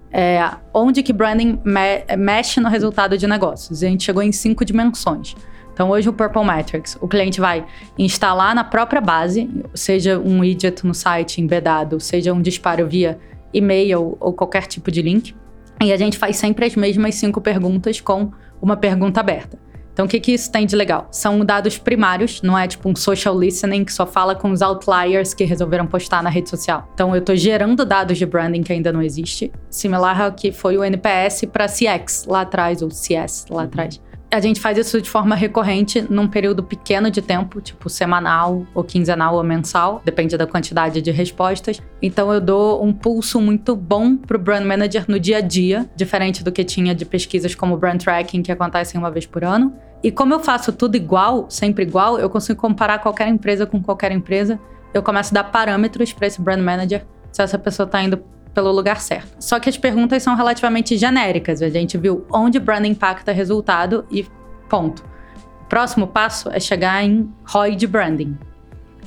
[0.10, 0.42] É,
[0.74, 3.84] onde que branding me mexe no resultado de negócios.
[3.84, 5.36] A gente chegou em cinco dimensões.
[5.78, 7.64] Então, hoje o Purple Metrics, o cliente vai
[8.00, 13.20] instalar na própria base, seja um widget no site embedado, seja um disparo via
[13.54, 15.36] e-mail ou qualquer tipo de link.
[15.80, 19.60] E a gente faz sempre as mesmas cinco perguntas com uma pergunta aberta.
[19.94, 21.10] Então, o que, que isso tem de legal?
[21.12, 25.36] São dados primários, não é tipo um social listening que só fala com os outliers
[25.36, 26.90] que resolveram postar na rede social.
[26.96, 30.76] Então, eu estou gerando dados de branding que ainda não existe, similar ao que foi
[30.76, 33.64] o NPS para CX lá atrás, ou CS lá uhum.
[33.66, 38.66] atrás a gente faz isso de forma recorrente num período pequeno de tempo, tipo semanal
[38.74, 41.82] ou quinzenal ou mensal, depende da quantidade de respostas.
[42.02, 46.44] Então eu dou um pulso muito bom pro brand manager no dia a dia, diferente
[46.44, 49.74] do que tinha de pesquisas como brand tracking que acontecem uma vez por ano.
[50.04, 54.12] E como eu faço tudo igual, sempre igual, eu consigo comparar qualquer empresa com qualquer
[54.12, 54.60] empresa.
[54.94, 58.22] Eu começo a dar parâmetros para esse brand manager se essa pessoa está indo
[58.58, 59.36] pelo lugar certo.
[59.40, 61.62] Só que as perguntas são relativamente genéricas.
[61.62, 64.26] A gente viu onde brand impacta resultado e
[64.68, 65.06] ponto.
[65.70, 68.36] Próximo passo é chegar em ROI de branding.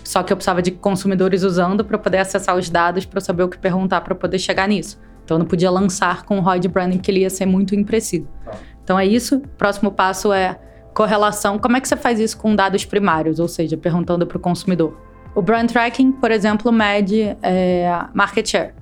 [0.05, 3.49] Só que eu precisava de consumidores usando para poder acessar os dados para saber o
[3.49, 5.01] que perguntar para poder chegar nisso.
[5.25, 7.75] Então eu não podia lançar com o ROI de branding que ele ia ser muito
[7.75, 8.29] impreciso.
[8.45, 8.53] Tá.
[8.85, 9.41] Então é isso.
[9.59, 10.61] Próximo passo é
[10.95, 11.59] correlação.
[11.59, 13.41] Como é que você faz isso com dados primários?
[13.41, 14.97] Ou seja, perguntando para o consumidor.
[15.35, 18.80] O brand tracking, por exemplo, mede é, market share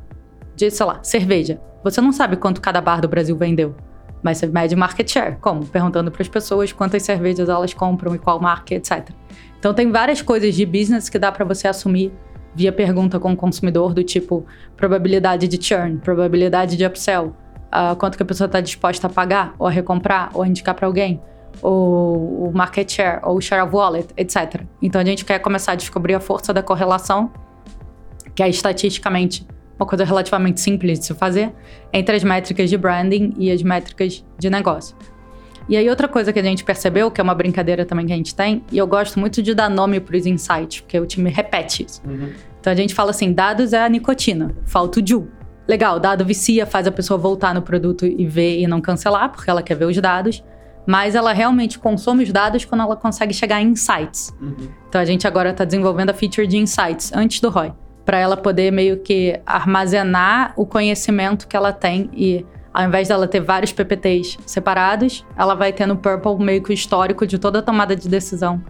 [0.59, 1.61] de, sei lá, cerveja.
[1.83, 3.75] Você não sabe quanto cada bar do Brasil vendeu,
[4.23, 5.37] mas você mede market share.
[5.41, 5.65] Como?
[5.65, 9.09] Perguntando para as pessoas quantas cervejas elas compram e qual marca, etc.
[9.59, 12.13] Então tem várias coisas de business que dá para você assumir
[12.55, 14.45] via pergunta com o consumidor do tipo
[14.77, 17.27] probabilidade de churn, probabilidade de upsell,
[17.67, 20.75] uh, quanto que a pessoa está disposta a pagar, ou a recomprar, ou a indicar
[20.75, 21.21] para alguém,
[21.63, 24.63] ou o market share, ou o share of wallet, etc.
[24.83, 27.31] Então a gente quer começar a descobrir a força da correlação,
[28.35, 29.47] que é estatisticamente
[29.79, 31.53] uma coisa relativamente simples de se fazer,
[31.93, 34.97] entre as métricas de branding e as métricas de negócio.
[35.69, 38.17] E aí, outra coisa que a gente percebeu, que é uma brincadeira também que a
[38.17, 41.29] gente tem, e eu gosto muito de dar nome para os insights, porque o time
[41.29, 42.01] repete isso.
[42.07, 42.33] Uhum.
[42.59, 45.29] Então a gente fala assim: dados é a nicotina, falta o Ju.
[45.69, 49.51] Legal, dado vicia, faz a pessoa voltar no produto e ver e não cancelar, porque
[49.51, 50.43] ela quer ver os dados.
[50.87, 54.35] Mas ela realmente consome os dados quando ela consegue chegar em insights.
[54.41, 54.69] Uhum.
[54.89, 57.75] Então a gente agora está desenvolvendo a feature de insights antes do ROI,
[58.09, 62.43] para ela poder meio que armazenar o conhecimento que ela tem e
[62.73, 66.73] ao invés dela ter vários PPTs separados, ela vai ter no Purple meio que o
[66.73, 68.65] histórico de toda a tomada de decisão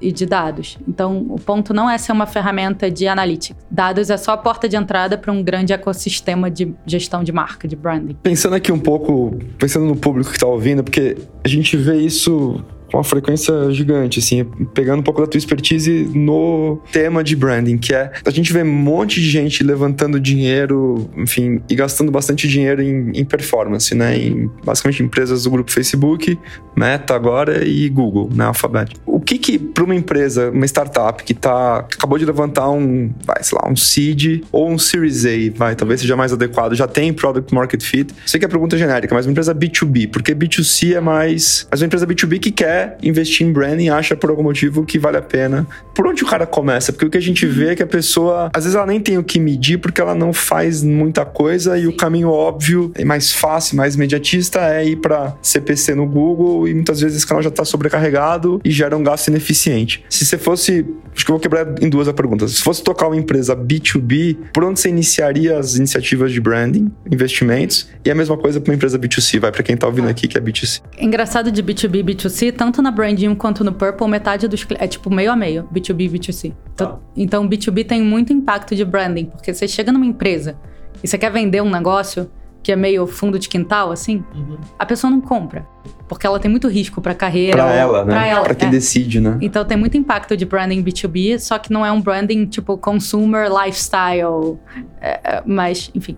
[0.00, 0.78] e de dados.
[0.86, 3.56] Então, o ponto não é ser uma ferramenta de analytics.
[3.68, 7.66] Dados é só a porta de entrada para um grande ecossistema de gestão de marca,
[7.66, 8.16] de branding.
[8.22, 12.64] Pensando aqui um pouco, pensando no público que está ouvindo, porque a gente vê isso
[12.94, 17.94] uma frequência gigante, assim, pegando um pouco da tua expertise no tema de branding, que
[17.94, 22.82] é a gente vê um monte de gente levantando dinheiro, enfim, e gastando bastante dinheiro
[22.82, 24.16] em, em performance, né?
[24.16, 26.38] Em basicamente empresas do grupo Facebook,
[26.76, 28.44] Meta agora e Google, né?
[28.44, 28.94] Alphabet.
[29.06, 33.12] O que que para uma empresa, uma startup que tá que acabou de levantar um,
[33.24, 36.86] vai, sei lá, um seed ou um Series A, vai, talvez seja mais adequado, já
[36.86, 38.14] tem product market fit.
[38.26, 41.86] Sei que é pergunta genérica, mas uma empresa B2B, porque B2C é mais, mas uma
[41.86, 45.66] empresa B2B que quer investir em branding, acha por algum motivo que vale a pena.
[45.94, 46.92] Por onde o cara começa?
[46.92, 49.18] Porque o que a gente vê é que a pessoa, às vezes ela nem tem
[49.18, 53.32] o que medir porque ela não faz muita coisa e o caminho óbvio e mais
[53.32, 57.48] fácil, mais imediatista é ir para CPC no Google e muitas vezes esse canal já
[57.48, 60.04] está sobrecarregado e gera um gasto ineficiente.
[60.08, 62.46] Se você fosse, acho que eu vou quebrar em duas a pergunta.
[62.48, 67.88] Se fosse tocar uma empresa B2B, por onde você iniciaria as iniciativas de branding, investimentos?
[68.04, 70.36] E a mesma coisa para uma empresa B2C, vai para quem está ouvindo aqui que
[70.36, 70.82] é B2C.
[70.98, 74.88] Engraçado de B2B e B2C, tanto tanto na Branding quanto no Purple, metade dos é
[74.88, 76.52] tipo meio a meio, B2B e B2C.
[76.74, 76.98] Então, tá.
[77.16, 80.56] então, B2B tem muito impacto de branding, porque você chega numa empresa
[81.02, 82.28] e você quer vender um negócio
[82.62, 84.56] que é meio fundo de quintal, assim, uhum.
[84.78, 85.66] a pessoa não compra.
[86.08, 87.58] Porque ela tem muito risco pra carreira.
[87.62, 88.14] Pra ela, né?
[88.14, 88.70] Pra, ela, pra quem é.
[88.70, 89.38] decide, né?
[89.40, 93.48] Então tem muito impacto de branding B2B, só que não é um branding tipo consumer,
[93.52, 94.58] lifestyle.
[95.00, 96.16] É, é mas, enfim.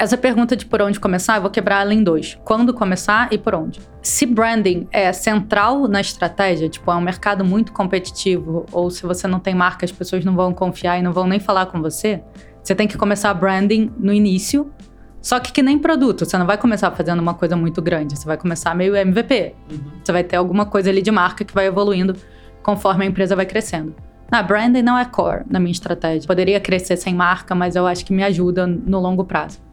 [0.00, 2.38] Essa pergunta de por onde começar, eu vou quebrar ela em dois.
[2.44, 3.80] Quando começar e por onde.
[4.00, 9.26] Se branding é central na estratégia, tipo, é um mercado muito competitivo, ou se você
[9.26, 12.22] não tem marca, as pessoas não vão confiar e não vão nem falar com você,
[12.62, 14.72] você tem que começar branding no início.
[15.20, 18.24] Só que que nem produto, você não vai começar fazendo uma coisa muito grande, você
[18.24, 19.56] vai começar meio MVP.
[19.68, 19.78] Uhum.
[20.04, 22.14] Você vai ter alguma coisa ali de marca que vai evoluindo
[22.62, 23.96] conforme a empresa vai crescendo.
[24.30, 26.24] Na branding não é core na minha estratégia.
[26.24, 29.67] Poderia crescer sem marca, mas eu acho que me ajuda no longo prazo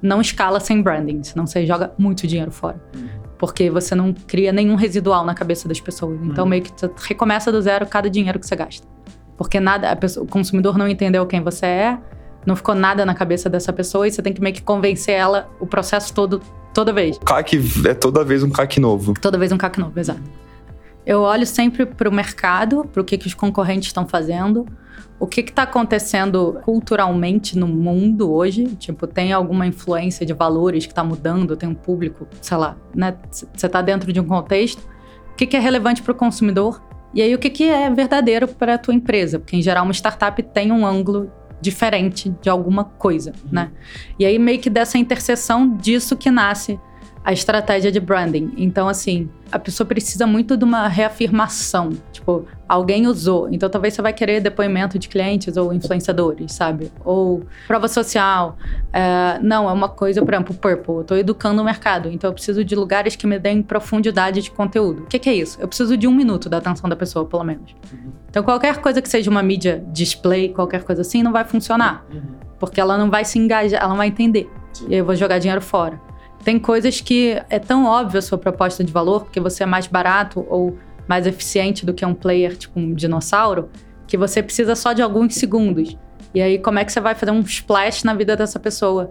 [0.00, 2.80] não escala sem branding, senão você joga muito dinheiro fora.
[3.38, 6.18] Porque você não cria nenhum residual na cabeça das pessoas.
[6.22, 6.50] Então, uhum.
[6.50, 8.86] meio que você recomeça do zero cada dinheiro que você gasta.
[9.36, 11.98] Porque nada, pessoa, o consumidor não entendeu quem você é,
[12.46, 15.50] não ficou nada na cabeça dessa pessoa e você tem que meio que convencer ela
[15.60, 16.40] o processo todo,
[16.72, 17.18] toda vez.
[17.18, 19.14] CAC é toda vez um CAC novo.
[19.20, 20.22] Toda vez um CAC novo, exato.
[21.04, 24.66] Eu olho sempre para o mercado, para o que, que os concorrentes estão fazendo,
[25.18, 28.66] o que está acontecendo culturalmente no mundo hoje?
[28.76, 31.56] Tipo, tem alguma influência de valores que está mudando?
[31.56, 33.16] Tem um público, sei lá, né?
[33.30, 34.80] Você está dentro de um contexto.
[35.32, 36.82] O que, que é relevante para o consumidor?
[37.14, 39.38] E aí, o que, que é verdadeiro para a tua empresa?
[39.38, 41.30] Porque, em geral, uma startup tem um ângulo
[41.60, 43.50] diferente de alguma coisa, uhum.
[43.52, 43.70] né?
[44.18, 46.78] E aí, meio que dessa interseção disso que nasce
[47.26, 48.52] a estratégia de branding.
[48.56, 51.90] Então, assim, a pessoa precisa muito de uma reafirmação.
[52.12, 53.48] Tipo, alguém usou.
[53.50, 56.92] Então, talvez você vai querer depoimento de clientes ou influenciadores, sabe?
[57.04, 58.56] Ou prova social.
[58.92, 60.94] É, não, é uma coisa, por exemplo, Purple.
[60.98, 62.08] Eu tô educando o mercado.
[62.08, 65.02] Então, eu preciso de lugares que me deem profundidade de conteúdo.
[65.02, 65.60] O que, que é isso?
[65.60, 67.74] Eu preciso de um minuto da atenção da pessoa, pelo menos.
[67.92, 68.12] Uhum.
[68.30, 72.06] Então, qualquer coisa que seja uma mídia display, qualquer coisa assim, não vai funcionar.
[72.08, 72.22] Uhum.
[72.60, 74.48] Porque ela não vai se engajar, ela não vai entender.
[74.72, 74.86] Sim.
[74.90, 76.05] E aí eu vou jogar dinheiro fora.
[76.46, 79.88] Tem coisas que é tão óbvia a sua proposta de valor, porque você é mais
[79.88, 80.78] barato ou
[81.08, 83.68] mais eficiente do que um player, tipo um dinossauro,
[84.06, 85.96] que você precisa só de alguns segundos.
[86.32, 89.10] E aí, como é que você vai fazer um splash na vida dessa pessoa?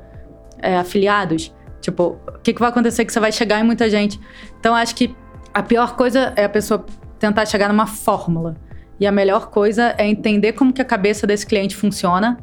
[0.62, 1.54] É, afiliados?
[1.82, 4.18] Tipo, o que, que vai acontecer que você vai chegar em muita gente?
[4.58, 5.14] Então, acho que
[5.54, 6.86] a pior coisa é a pessoa
[7.20, 8.56] tentar chegar numa fórmula.
[8.98, 12.38] E a melhor coisa é entender como que a cabeça desse cliente funciona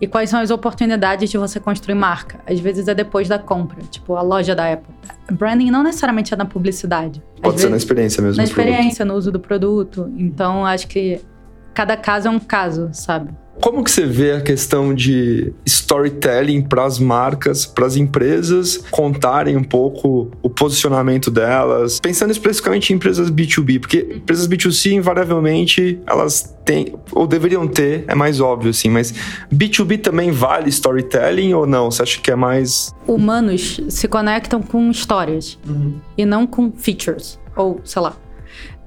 [0.00, 2.40] e quais são as oportunidades de você construir marca?
[2.46, 4.94] Às vezes é depois da compra, tipo a loja da Apple.
[5.32, 7.22] Branding não necessariamente é na publicidade.
[7.42, 8.36] Pode Às ser vezes, na experiência mesmo.
[8.36, 9.08] Na experiência, produto.
[9.08, 10.12] no uso do produto.
[10.16, 11.20] Então, acho que
[11.74, 13.30] cada caso é um caso, sabe?
[13.60, 19.56] Como que você vê a questão de storytelling para as marcas, para as empresas contarem
[19.56, 26.56] um pouco o posicionamento delas, pensando especificamente em empresas B2B, porque empresas B2C invariavelmente elas
[26.64, 29.12] têm ou deveriam ter, é mais óbvio assim, mas
[29.52, 31.90] B2B também vale storytelling ou não?
[31.90, 35.94] Você acha que é mais humanos se conectam com histórias uhum.
[36.16, 38.14] e não com features ou, sei lá,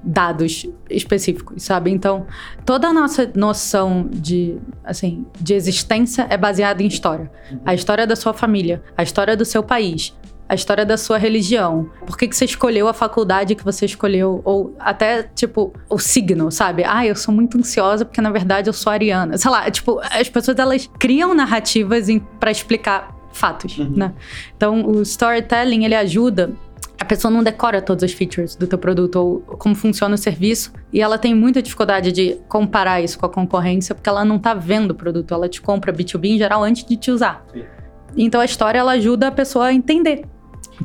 [0.02, 1.90] dados específicos, sabe?
[1.90, 2.26] Então,
[2.64, 7.30] toda a nossa noção de, assim, de existência é baseada em história.
[7.50, 7.60] Uhum.
[7.64, 10.14] A história da sua família, a história do seu país,
[10.48, 11.90] a história da sua religião.
[12.06, 14.42] Por que, que você escolheu a faculdade que você escolheu?
[14.44, 16.84] Ou até, tipo, o signo, sabe?
[16.84, 19.38] Ah, eu sou muito ansiosa porque, na verdade, eu sou ariana.
[19.38, 23.94] Sei lá, tipo, as pessoas, elas criam narrativas para explicar fatos, uhum.
[23.96, 24.12] né?
[24.54, 26.52] Então, o storytelling, ele ajuda
[27.02, 30.72] a pessoa não decora todas as features do teu produto ou como funciona o serviço
[30.92, 34.54] e ela tem muita dificuldade de comparar isso com a concorrência porque ela não tá
[34.54, 37.44] vendo o produto, ela te compra B2B em geral antes de te usar.
[38.16, 40.24] Então a história ela ajuda a pessoa a entender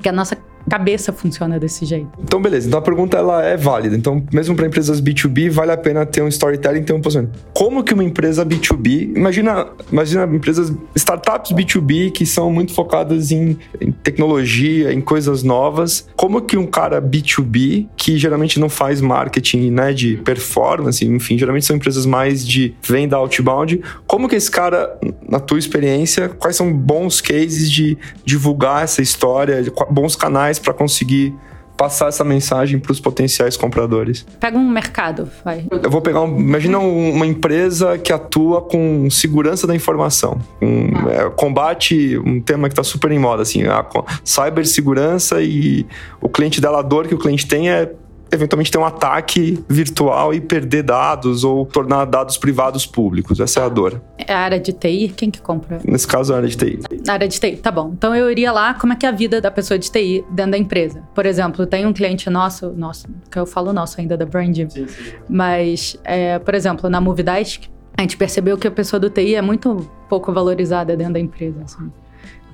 [0.01, 0.35] que a nossa
[0.69, 2.09] cabeça funciona desse jeito.
[2.21, 2.67] Então, beleza.
[2.67, 3.95] Então a pergunta ela é válida.
[3.95, 7.39] Então, mesmo para empresas B2B, vale a pena ter um storytelling, ter um posicionamento.
[7.53, 13.57] Como que uma empresa B2B, imagina, imagina empresas, startups B2B que são muito focadas em,
[13.79, 16.07] em tecnologia, em coisas novas.
[16.15, 21.65] Como que um cara B2B, que geralmente não faz marketing, né, de performance, enfim, geralmente
[21.65, 26.71] são empresas mais de venda outbound, como que esse cara, na tua experiência, quais são
[26.71, 31.35] bons cases de divulgar essa história, bons canais para conseguir
[31.77, 34.25] passar essa mensagem para os potenciais compradores?
[34.39, 35.65] Pega um mercado, vai.
[35.71, 41.29] Eu vou pegar, um, imagina uma empresa que atua com segurança da informação, um, é,
[41.29, 43.85] combate um tema que está super em moda, assim, a
[44.23, 45.85] cibersegurança e
[46.19, 47.91] o cliente dela, a dor que o cliente tem é
[48.31, 53.39] eventualmente ter um ataque virtual e perder dados ou tornar dados privados públicos.
[53.39, 54.01] Essa é a dor.
[54.17, 55.13] É a área de TI?
[55.15, 55.79] Quem que compra?
[55.83, 56.79] Nesse caso, a área de TI.
[57.05, 57.91] Na área de TI, tá bom.
[57.93, 60.51] Então eu iria lá, como é que é a vida da pessoa de TI dentro
[60.51, 61.03] da empresa?
[61.13, 64.69] Por exemplo, tem um cliente nosso, nosso, que eu falo nosso ainda da Brand, sim,
[64.69, 64.87] sim.
[65.29, 69.41] mas, é, por exemplo, na Movidesk, a gente percebeu que a pessoa do TI é
[69.41, 71.61] muito pouco valorizada dentro da empresa.
[71.63, 71.91] Assim.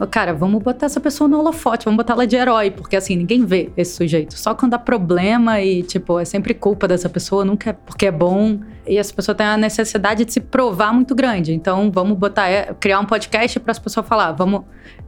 [0.10, 3.46] Cara, vamos botar essa pessoa no holofote, vamos botar ela de herói, porque assim, ninguém
[3.46, 4.38] vê esse sujeito.
[4.38, 8.12] Só quando dá problema e, tipo, é sempre culpa dessa pessoa, nunca é porque é
[8.12, 8.60] bom.
[8.88, 11.54] E essa pessoa tem a necessidade de se provar muito grande.
[11.54, 14.64] Então, vamos botar, é, criar um podcast para as pessoas falar, vamos.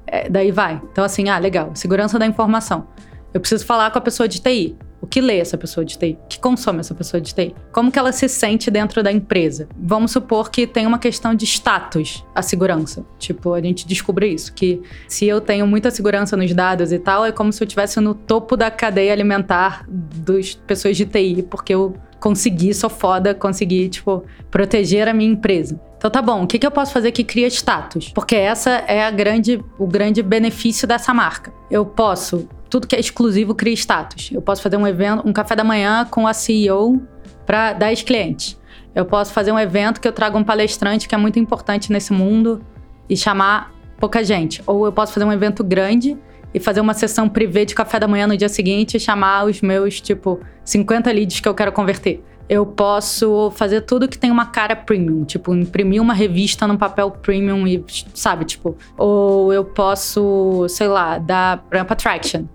[0.08, 0.80] É, daí vai.
[0.92, 2.88] Então, assim, ah, legal, segurança da informação.
[3.34, 4.78] Eu preciso falar com a pessoa de TI.
[5.06, 6.18] O que lê essa pessoa de TI?
[6.24, 7.54] O que consome essa pessoa de TI?
[7.72, 9.70] Como que ela se sente dentro da empresa?
[9.78, 13.06] Vamos supor que tem uma questão de status, a segurança.
[13.20, 17.24] Tipo, a gente descobre isso, que se eu tenho muita segurança nos dados e tal,
[17.24, 21.76] é como se eu estivesse no topo da cadeia alimentar das pessoas de TI, porque
[21.76, 25.80] eu consegui, sou foda, consegui, tipo, proteger a minha empresa.
[26.00, 28.10] Então tá bom, o que, que eu posso fazer que cria status?
[28.10, 31.54] Porque essa é a grande, o grande benefício dessa marca.
[31.70, 34.32] Eu posso tudo que é exclusivo cria status.
[34.32, 37.02] Eu posso fazer um evento, um café da manhã com a CEO
[37.46, 38.60] para 10 clientes.
[38.94, 42.14] Eu posso fazer um evento que eu trago um palestrante que é muito importante nesse
[42.14, 42.62] mundo
[43.10, 44.62] e chamar pouca gente.
[44.66, 46.18] Ou eu posso fazer um evento grande
[46.54, 49.62] e fazer uma sessão privê de café da manhã no dia seguinte e chamar os
[49.62, 52.24] meus, tipo, 50 leads que eu quero converter.
[52.48, 57.12] Eu posso fazer tudo que tem uma cara premium, tipo, imprimir uma revista num papel
[57.12, 62.46] premium e, sabe, tipo, ou eu posso, sei lá, dar ramp attraction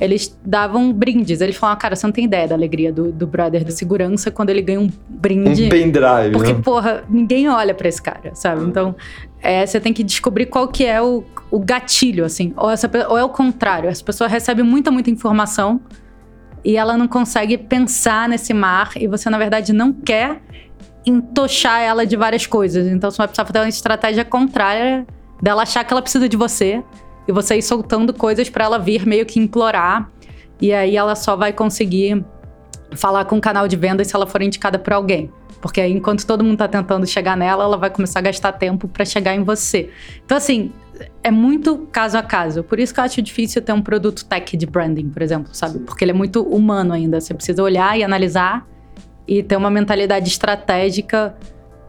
[0.00, 1.40] eles davam brindes.
[1.40, 4.50] Eles falavam, cara, você não tem ideia da alegria do, do brother da segurança quando
[4.50, 5.66] ele ganha um brinde.
[5.66, 6.32] Um pendrive.
[6.32, 6.60] Porque, né?
[6.62, 8.64] porra, ninguém olha para esse cara, sabe?
[8.64, 8.94] Então,
[9.42, 12.52] é, você tem que descobrir qual que é o, o gatilho, assim.
[12.56, 13.88] Ou, essa, ou é o contrário.
[13.88, 15.80] Essa pessoa recebe muita, muita informação
[16.64, 20.40] e ela não consegue pensar nesse mar e você, na verdade, não quer
[21.04, 22.86] entochar ela de várias coisas.
[22.86, 25.04] Então, você vai precisar fazer uma estratégia contrária
[25.42, 26.82] dela achar que ela precisa de você
[27.28, 30.10] e você ir soltando coisas para ela vir meio que implorar.
[30.60, 32.24] E aí ela só vai conseguir
[32.96, 35.30] falar com o canal de vendas se ela for indicada por alguém.
[35.60, 38.88] Porque aí, enquanto todo mundo tá tentando chegar nela, ela vai começar a gastar tempo
[38.88, 39.90] para chegar em você.
[40.24, 40.72] Então, assim,
[41.22, 42.62] é muito caso a caso.
[42.62, 45.80] Por isso que eu acho difícil ter um produto tech de branding, por exemplo, sabe?
[45.80, 47.20] Porque ele é muito humano ainda.
[47.20, 48.66] Você precisa olhar e analisar
[49.26, 51.36] e ter uma mentalidade estratégica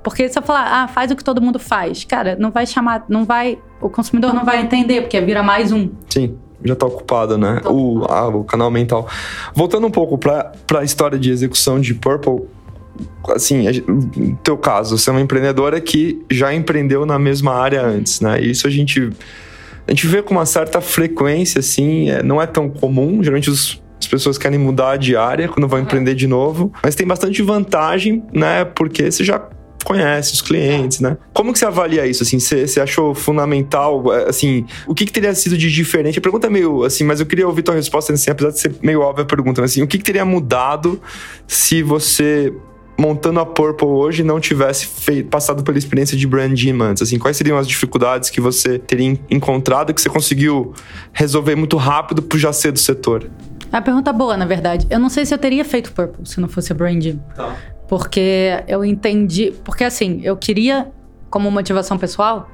[0.04, 3.06] porque se eu falar, ah, faz o que todo mundo faz, cara, não vai chamar,
[3.10, 5.90] não vai, o consumidor não vai entender, porque vira mais um.
[6.10, 7.62] Sim já está ocupado, né?
[7.66, 9.08] O, ah, o canal mental.
[9.56, 12.42] Voltando um pouco para a história de execução de Purple,
[13.30, 18.20] assim, no teu caso, você é uma empreendedora que já empreendeu na mesma área antes,
[18.20, 18.42] né?
[18.42, 19.10] E isso a gente,
[19.88, 23.82] a gente vê com uma certa frequência, assim, é, não é tão comum, geralmente os,
[24.00, 28.24] as pessoas querem mudar de área quando vão empreender de novo, mas tem bastante vantagem,
[28.34, 28.66] né?
[28.66, 29.40] Porque você já
[29.90, 31.18] conhece, os clientes, né?
[31.34, 32.40] Como que você avalia isso, assim?
[32.40, 36.20] Você, você achou fundamental, é, assim, o que, que teria sido de diferente?
[36.20, 38.76] A pergunta é meio, assim, mas eu queria ouvir tua resposta, assim, apesar de ser
[38.84, 41.02] meio óbvia a pergunta, assim, o que, que teria mudado
[41.48, 42.54] se você
[43.00, 47.02] montando a Purple hoje não tivesse feito, passado pela experiência de brand team antes?
[47.02, 50.74] Assim, quais seriam as dificuldades que você teria encontrado que você conseguiu
[51.12, 53.28] resolver muito rápido por já ser do setor?
[53.72, 54.86] É uma pergunta boa, na verdade.
[54.90, 57.20] Eu não sei se eu teria feito Purple se não fosse a branding.
[57.36, 57.56] Tá.
[57.90, 59.52] Porque eu entendi.
[59.66, 60.92] Porque assim, eu queria,
[61.30, 62.50] como motivação pessoal,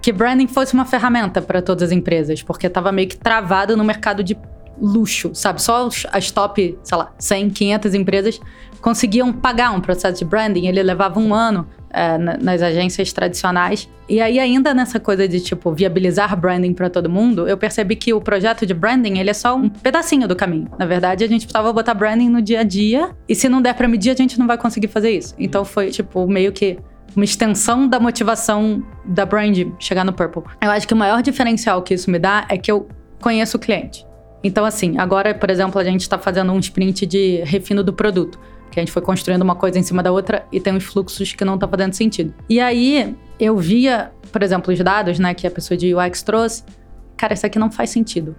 [0.00, 2.42] que branding fosse uma ferramenta para todas as empresas.
[2.42, 4.38] Porque estava meio que travado no mercado de
[4.80, 5.60] luxo, sabe?
[5.60, 8.40] Só as top, sei lá, 100, 500 empresas
[8.86, 10.68] conseguiam pagar um processo de branding.
[10.68, 13.88] Ele levava um ano é, nas agências tradicionais.
[14.08, 18.14] E aí, ainda nessa coisa de, tipo, viabilizar branding para todo mundo, eu percebi que
[18.14, 20.68] o projeto de branding, ele é só um pedacinho do caminho.
[20.78, 23.10] Na verdade, a gente precisava botar branding no dia a dia.
[23.28, 25.34] E se não der para medir, a gente não vai conseguir fazer isso.
[25.36, 26.78] Então, foi, tipo, meio que
[27.16, 30.44] uma extensão da motivação da brand chegar no Purple.
[30.62, 32.86] Eu acho que o maior diferencial que isso me dá é que eu
[33.20, 34.06] conheço o cliente.
[34.44, 38.38] Então, assim, agora, por exemplo, a gente está fazendo um sprint de refino do produto
[38.76, 41.32] que a gente foi construindo uma coisa em cima da outra e tem uns fluxos
[41.32, 42.34] que não estão fazendo sentido.
[42.46, 46.62] E aí eu via, por exemplo, os dados, né, que a pessoa de UX trouxe.
[47.16, 48.36] Cara, isso aqui não faz sentido.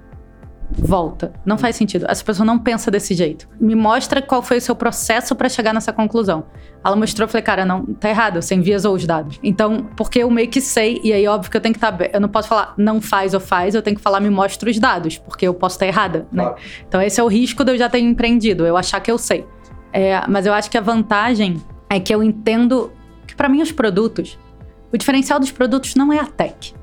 [0.70, 1.34] Volta.
[1.44, 2.06] Não faz sentido.
[2.08, 3.50] Essa pessoa não pensa desse jeito.
[3.60, 6.46] Me mostra qual foi o seu processo para chegar nessa conclusão.
[6.86, 9.40] Ela mostrou, eu falei, cara, não, tá errado, você enviesou os dados.
[9.42, 11.92] Então, porque eu meio que sei, e aí óbvio que eu tenho que estar.
[11.94, 14.70] Tá, eu não posso falar não faz ou faz, eu tenho que falar me mostra
[14.70, 16.44] os dados, porque eu posso estar tá errada, né?
[16.44, 16.58] Claro.
[16.88, 19.48] Então, esse é o risco de eu já ter empreendido, eu achar que eu sei.
[19.98, 22.92] É, mas eu acho que a vantagem é que eu entendo
[23.26, 24.38] que, para mim, os produtos,
[24.94, 26.76] o diferencial dos produtos não é a tech.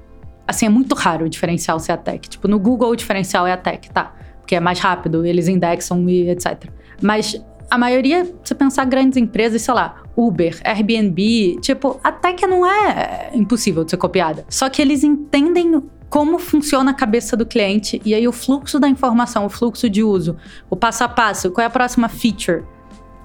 [0.49, 2.29] Assim, é muito raro o diferencial ser a tech.
[2.29, 4.13] Tipo, no Google o diferencial é a tech, tá?
[4.41, 6.65] Porque é mais rápido, eles indexam e etc.
[7.01, 7.41] Mas
[7.71, 13.31] a maioria, se pensar grandes empresas, sei lá, Uber, Airbnb, tipo, a tech não é
[13.33, 14.45] impossível de ser copiada.
[14.49, 18.89] Só que eles entendem como funciona a cabeça do cliente e aí o fluxo da
[18.89, 20.37] informação, o fluxo de uso,
[20.69, 22.65] o passo a passo, qual é a próxima feature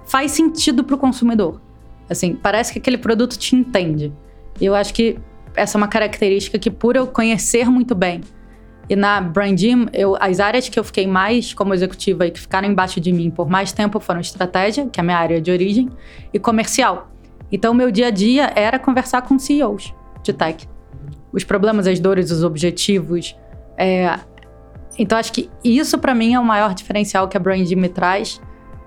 [0.09, 1.61] faz sentido para o consumidor.
[2.09, 4.11] Assim, parece que aquele produto te entende.
[4.59, 5.19] E eu acho que
[5.55, 8.21] essa é uma característica que, por eu conhecer muito bem,
[8.89, 12.67] e na Brandim, eu, as áreas que eu fiquei mais como executiva e que ficaram
[12.67, 15.89] embaixo de mim por mais tempo foram estratégia, que é a minha área de origem,
[16.33, 17.11] e comercial.
[17.51, 19.93] Então, meu dia a dia era conversar com CEOs
[20.23, 20.67] de tech.
[21.31, 23.35] Os problemas, as dores, os objetivos.
[23.77, 24.19] É...
[24.97, 28.41] Então, acho que isso, para mim, é o maior diferencial que a Brandim me traz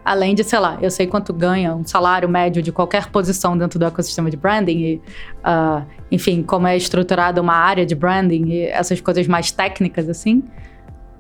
[0.05, 3.79] Além de, sei lá, eu sei quanto ganha um salário médio de qualquer posição dentro
[3.79, 5.01] do ecossistema de branding, e,
[5.45, 10.43] uh, enfim, como é estruturada uma área de branding e essas coisas mais técnicas, assim.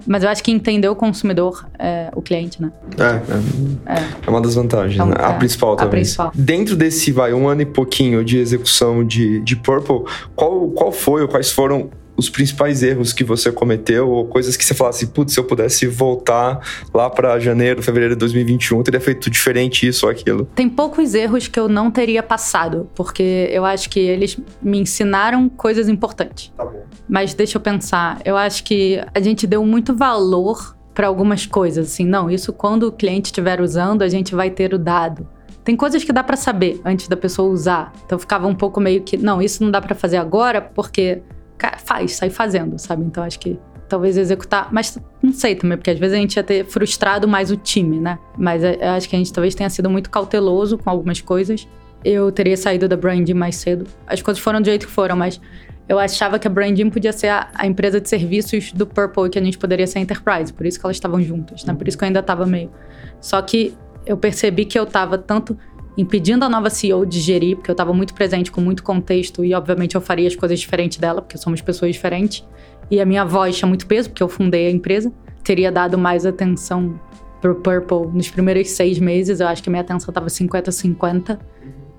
[0.07, 2.72] Mas eu acho que entender o consumidor é o cliente, né?
[2.99, 4.05] É, é, é.
[4.26, 5.14] é uma das vantagens, então, né?
[5.18, 5.89] A é, principal também.
[5.89, 6.33] A principal.
[6.35, 10.03] Dentro desse, vai, um ano e pouquinho de execução de, de Purple,
[10.35, 11.91] qual, qual foi ou quais foram
[12.23, 15.87] os principais erros que você cometeu ou coisas que você falasse, putz, se eu pudesse
[15.87, 16.61] voltar
[16.95, 20.49] lá para janeiro, fevereiro de 2021, teria feito diferente isso ou aquilo?
[20.55, 25.49] Tem poucos erros que eu não teria passado, porque eu acho que eles me ensinaram
[25.49, 26.53] coisas importantes.
[26.57, 26.85] Tá bom.
[27.09, 31.89] Mas deixa eu pensar, eu acho que a gente deu muito valor para algumas coisas,
[31.89, 35.27] assim, não, isso quando o cliente estiver usando, a gente vai ter o dado.
[35.64, 37.93] Tem coisas que dá para saber antes da pessoa usar.
[38.05, 41.23] Então ficava um pouco meio que, não, isso não dá para fazer agora porque
[41.85, 43.05] faz, sai fazendo, sabe?
[43.05, 43.59] Então acho que
[43.89, 47.51] talvez executar, mas não sei também, porque às vezes a gente ia ter frustrado mais
[47.51, 48.19] o time, né?
[48.39, 51.69] Mas eu acho que a gente talvez tenha sido muito cauteloso com algumas coisas.
[52.03, 53.87] Eu teria saído da branding mais cedo.
[54.07, 55.41] As coisas foram do jeito que foram, mas
[55.89, 59.39] eu achava que a branding podia ser a, a empresa de serviços do Purple que
[59.39, 61.75] a gente poderia ser a enterprise, por isso que elas estavam juntas, né?
[61.75, 62.71] Por isso que eu ainda estava meio.
[63.21, 63.75] Só que
[64.07, 65.57] eu percebi que eu estava tanto
[65.97, 69.55] impedindo a nova CEO de gerir, porque eu estava muito presente com muito contexto e,
[69.55, 72.45] obviamente, eu faria as coisas diferentes dela, porque somos pessoas diferentes.
[72.90, 75.12] E a minha voz tinha muito peso, porque eu fundei a empresa.
[75.43, 76.99] Teria dado mais atenção
[77.40, 79.40] pro Purple nos primeiros seis meses.
[79.40, 81.38] Eu acho que a minha atenção estava 50-50.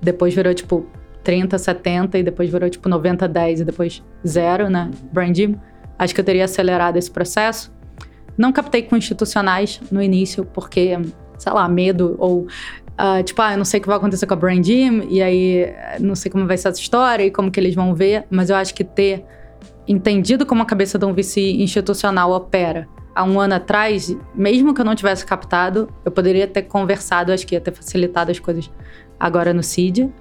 [0.02, 0.86] Depois virou, tipo,
[1.24, 4.90] 30, 70 e depois virou, tipo, 90, 10 e depois zero, né?
[5.12, 5.56] Brandim.
[5.98, 7.72] Acho que eu teria acelerado esse processo.
[8.38, 10.98] Não captei com institucionais no início, porque,
[11.38, 12.48] sei lá, medo ou
[12.94, 15.22] Uh, tipo, ah, eu não sei o que vai acontecer com a Brand Gym, e
[15.22, 18.50] aí não sei como vai ser essa história e como que eles vão ver, mas
[18.50, 19.26] eu acho que ter
[19.88, 24.82] entendido como a cabeça de um VC institucional opera há um ano atrás, mesmo que
[24.82, 28.72] eu não tivesse captado, eu poderia ter conversado, acho que ia ter facilitado as coisas
[29.20, 30.04] agora no CID.
[30.04, 30.12] Uhum.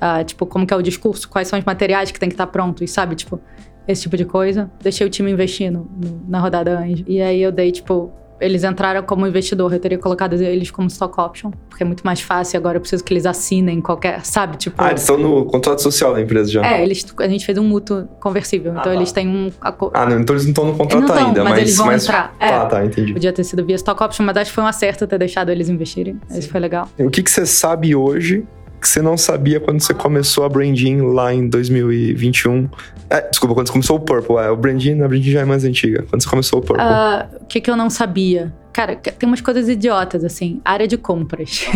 [0.00, 2.46] Uh, tipo, como que é o discurso, quais são os materiais que tem que estar
[2.46, 3.14] prontos, sabe?
[3.14, 3.38] Tipo,
[3.86, 4.70] esse tipo de coisa.
[4.82, 7.04] Deixei o time investindo no, na rodada anjo.
[7.06, 8.10] E aí eu dei, tipo,
[8.40, 12.20] eles entraram como investidor, eu teria colocado eles como stock option, porque é muito mais
[12.20, 12.58] fácil.
[12.58, 14.56] Agora eu preciso que eles assinem qualquer, sabe?
[14.56, 14.82] Tipo.
[14.82, 16.64] Ah, eles estão no contrato social da empresa já.
[16.64, 18.72] É, eles, a gente fez um mútuo conversível.
[18.72, 18.94] então tá.
[18.94, 19.50] eles têm um.
[19.60, 21.60] Ah, não, então eles não estão no contrato não ainda, mas, mas.
[21.60, 22.04] eles vão mas...
[22.04, 22.34] entrar.
[22.40, 23.12] É, ah, tá, entendi.
[23.12, 25.68] Podia ter sido via stock option, mas acho que foi um acerto ter deixado eles
[25.68, 26.18] investirem.
[26.28, 26.38] Sim.
[26.38, 26.88] Isso foi legal.
[26.98, 28.46] O que, que você sabe hoje
[28.80, 32.68] que você não sabia quando você começou a Brandin lá em 2021?
[33.10, 34.36] É, desculpa, quando você começou o Purple.
[34.36, 36.04] É, o Brandin, a Brandin já é mais antiga.
[36.08, 36.84] Quando você começou o Purple.
[36.84, 38.52] Uh, o que, que eu não sabia?
[38.72, 40.60] Cara, tem umas coisas idiotas, assim.
[40.64, 41.66] Área de compras.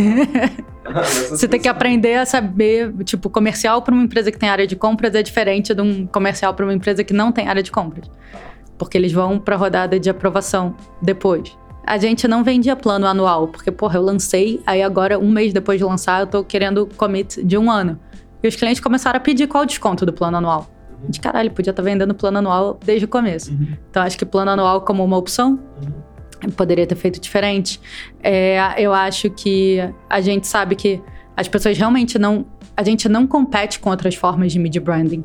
[1.29, 4.77] você tem que aprender a saber, tipo, comercial para uma empresa que tem área de
[4.77, 8.09] compras é diferente de um comercial para uma empresa que não tem área de compras.
[8.79, 11.57] Porque eles vão para rodada de aprovação depois.
[11.87, 15.79] A gente não vendia plano anual, porque, porra, eu lancei, aí agora, um mês depois
[15.79, 17.99] de lançar, eu tô querendo commit de um ano.
[18.43, 20.69] E os clientes começaram a pedir qual o desconto do plano anual.
[21.09, 23.53] De caralho, podia estar tá vendendo plano anual desde o começo.
[23.53, 23.77] Uhum.
[23.91, 25.59] Então, acho que plano anual como uma opção,
[26.43, 26.51] uhum.
[26.51, 27.81] poderia ter feito diferente.
[28.23, 29.79] É, eu acho que
[30.09, 31.03] a gente sabe que
[31.37, 32.47] as pessoas realmente não.
[32.77, 35.25] A gente não compete com outras formas de media branding.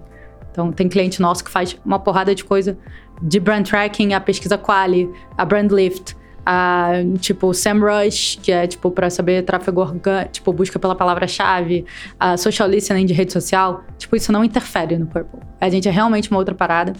[0.51, 2.77] Então, tem cliente nosso que faz uma porrada de coisa
[3.21, 6.15] de brand tracking, a pesquisa quali, a brand lift,
[6.51, 11.85] a, tipo, SEMrush, que é, tipo, para saber tráfego orgânico, tipo, busca pela palavra-chave,
[12.19, 15.41] a social listening de rede social, tipo, isso não interfere no Purple.
[15.61, 16.93] A gente é realmente uma outra parada.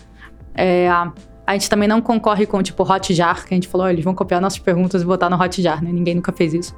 [0.54, 1.12] É, a,
[1.47, 4.14] a gente também não concorre com, tipo, Hotjar, que a gente falou, oh, eles vão
[4.14, 5.91] copiar nossas perguntas e botar no Hotjar, né?
[5.91, 6.76] Ninguém nunca fez isso.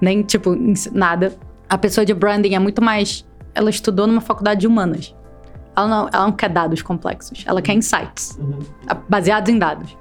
[0.00, 0.56] Nem, tipo,
[0.92, 1.36] nada.
[1.68, 3.22] A pessoa de branding é muito mais...
[3.54, 5.14] Ela estudou numa faculdade de humanas.
[5.76, 8.60] Ela não, ela não quer dados complexos, ela quer insights, uhum.
[9.10, 9.94] baseados em dados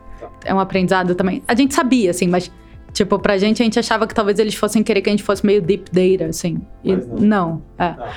[0.45, 1.41] é um aprendizado também.
[1.47, 2.51] A gente sabia, assim, mas,
[2.91, 5.45] tipo, pra gente, a gente achava que talvez eles fossem querer que a gente fosse
[5.45, 6.61] meio deep data, assim.
[6.83, 7.17] E não.
[7.19, 7.61] não.
[7.77, 7.93] é.
[7.93, 8.13] Tá.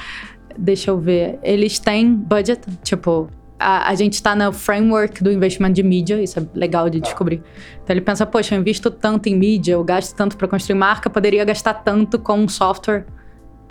[0.58, 1.38] Deixa eu ver.
[1.42, 3.28] Eles têm budget, tipo,
[3.58, 7.04] a, a, gente tá no framework do investimento de mídia, isso é legal de tá.
[7.04, 7.42] descobrir.
[7.82, 11.10] Então ele pensa, poxa, eu invisto tanto em mídia, eu gasto tanto para construir marca,
[11.10, 13.04] poderia gastar tanto com um software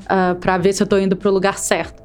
[0.01, 2.04] uh, ah, para ver se eu tô indo pro lugar certo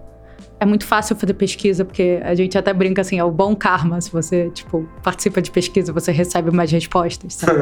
[0.60, 3.98] é muito fácil fazer pesquisa, porque a gente até brinca assim, é o bom karma.
[3.98, 7.60] Se você, tipo, participa de pesquisa, você recebe mais respostas, sabe?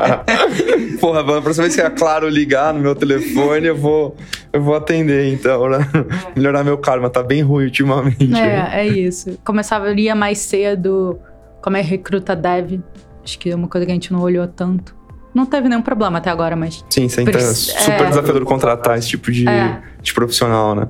[0.98, 4.16] Porra, a próxima vez que a Claro ligar no meu telefone, eu vou,
[4.50, 5.86] eu vou atender, então, né?
[5.94, 6.38] É.
[6.38, 8.34] Melhorar meu karma, tá bem ruim ultimamente.
[8.34, 9.38] É, é isso.
[9.44, 11.18] Começaria mais cedo,
[11.60, 12.80] como é recruta dev.
[13.22, 14.96] Acho que é uma coisa que a gente não olhou tanto.
[15.34, 16.82] Não teve nenhum problema até agora, mas.
[16.88, 18.08] Sim, sempre é super é...
[18.08, 19.82] desafiador contratar esse tipo de, é.
[20.00, 20.88] de profissional, né?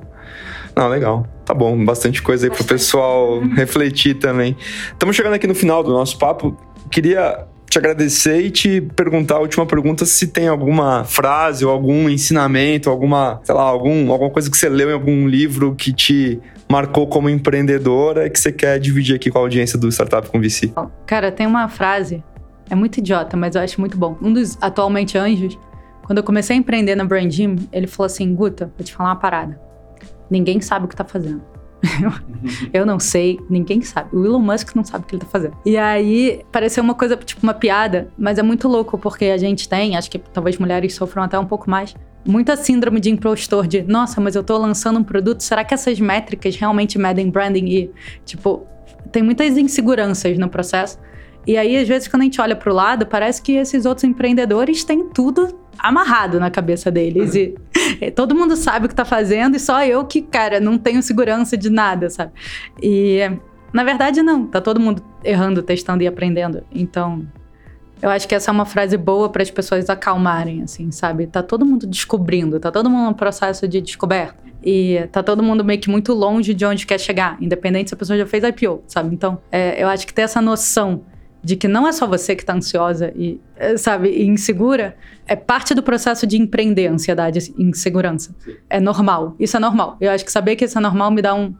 [0.77, 1.25] Não, legal.
[1.43, 4.55] Tá bom, bastante coisa aí pro pessoal refletir também.
[4.91, 6.55] Estamos chegando aqui no final do nosso papo.
[6.91, 12.07] Queria te agradecer e te perguntar a última pergunta se tem alguma frase ou algum
[12.07, 16.39] ensinamento, alguma, sei lá, algum, alguma coisa que você leu em algum livro que te
[16.69, 20.39] marcou como empreendedora e que você quer dividir aqui com a audiência do Startup com
[20.39, 20.71] VC.
[21.07, 22.23] Cara, tem uma frase,
[22.69, 24.15] é muito idiota, mas eu acho muito bom.
[24.21, 25.57] Um dos atualmente anjos,
[26.03, 29.09] quando eu comecei a empreender na Brand Gym, ele falou assim: Guta, vou te falar
[29.09, 29.66] uma parada.
[30.29, 31.41] Ninguém sabe o que tá fazendo.
[32.73, 34.15] eu não sei, ninguém sabe.
[34.15, 35.55] O Elon Musk não sabe o que ele tá fazendo.
[35.65, 39.69] E aí, pareceu uma coisa, tipo, uma piada, mas é muito louco, porque a gente
[39.69, 43.83] tem, acho que talvez mulheres sofram até um pouco mais, muita síndrome de impostor, de,
[43.83, 47.65] nossa, mas eu tô lançando um produto, será que essas métricas realmente medem branding?
[47.65, 47.91] E,
[48.25, 48.65] tipo,
[49.11, 50.99] tem muitas inseguranças no processo.
[51.45, 54.83] E aí, às vezes, quando a gente olha pro lado, parece que esses outros empreendedores
[54.83, 57.35] têm tudo amarrado na cabeça deles.
[57.35, 57.55] E
[58.15, 61.57] todo mundo sabe o que tá fazendo e só eu que, cara, não tenho segurança
[61.57, 62.31] de nada, sabe?
[62.81, 63.19] E
[63.73, 64.47] na verdade, não.
[64.47, 66.63] Tá todo mundo errando, testando e aprendendo.
[66.71, 67.27] Então,
[68.01, 71.27] eu acho que essa é uma frase boa para as pessoas acalmarem, assim, sabe?
[71.27, 74.43] Tá todo mundo descobrindo, tá todo mundo no processo de descoberta.
[74.63, 77.97] E tá todo mundo meio que muito longe de onde quer chegar, independente se a
[77.97, 79.13] pessoa já fez IPO, sabe?
[79.13, 81.03] Então, é, eu acho que ter essa noção
[81.43, 85.35] de que não é só você que está ansiosa e, eh, sabe, e insegura, é
[85.35, 88.35] parte do processo de empreender ansiedade e insegurança.
[88.69, 89.35] É normal.
[89.39, 89.97] Isso é normal.
[90.01, 91.53] Eu acho que saber que isso é normal me dá um,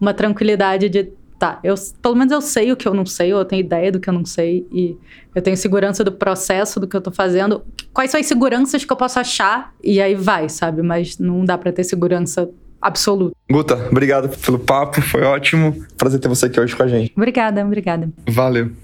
[0.00, 3.40] uma tranquilidade de, tá, eu, pelo menos eu sei o que eu não sei, ou
[3.40, 4.96] eu tenho ideia do que eu não sei, e
[5.34, 7.62] eu tenho segurança do processo, do que eu estou fazendo.
[7.92, 9.74] Quais são as seguranças que eu posso achar?
[9.82, 10.82] E aí vai, sabe?
[10.82, 12.48] Mas não dá para ter segurança
[12.80, 13.34] absoluta.
[13.50, 15.84] Guta, obrigado pelo papo, foi ótimo.
[15.96, 17.12] Prazer ter você aqui hoje com a gente.
[17.16, 18.10] Obrigada, obrigada.
[18.28, 18.83] Valeu.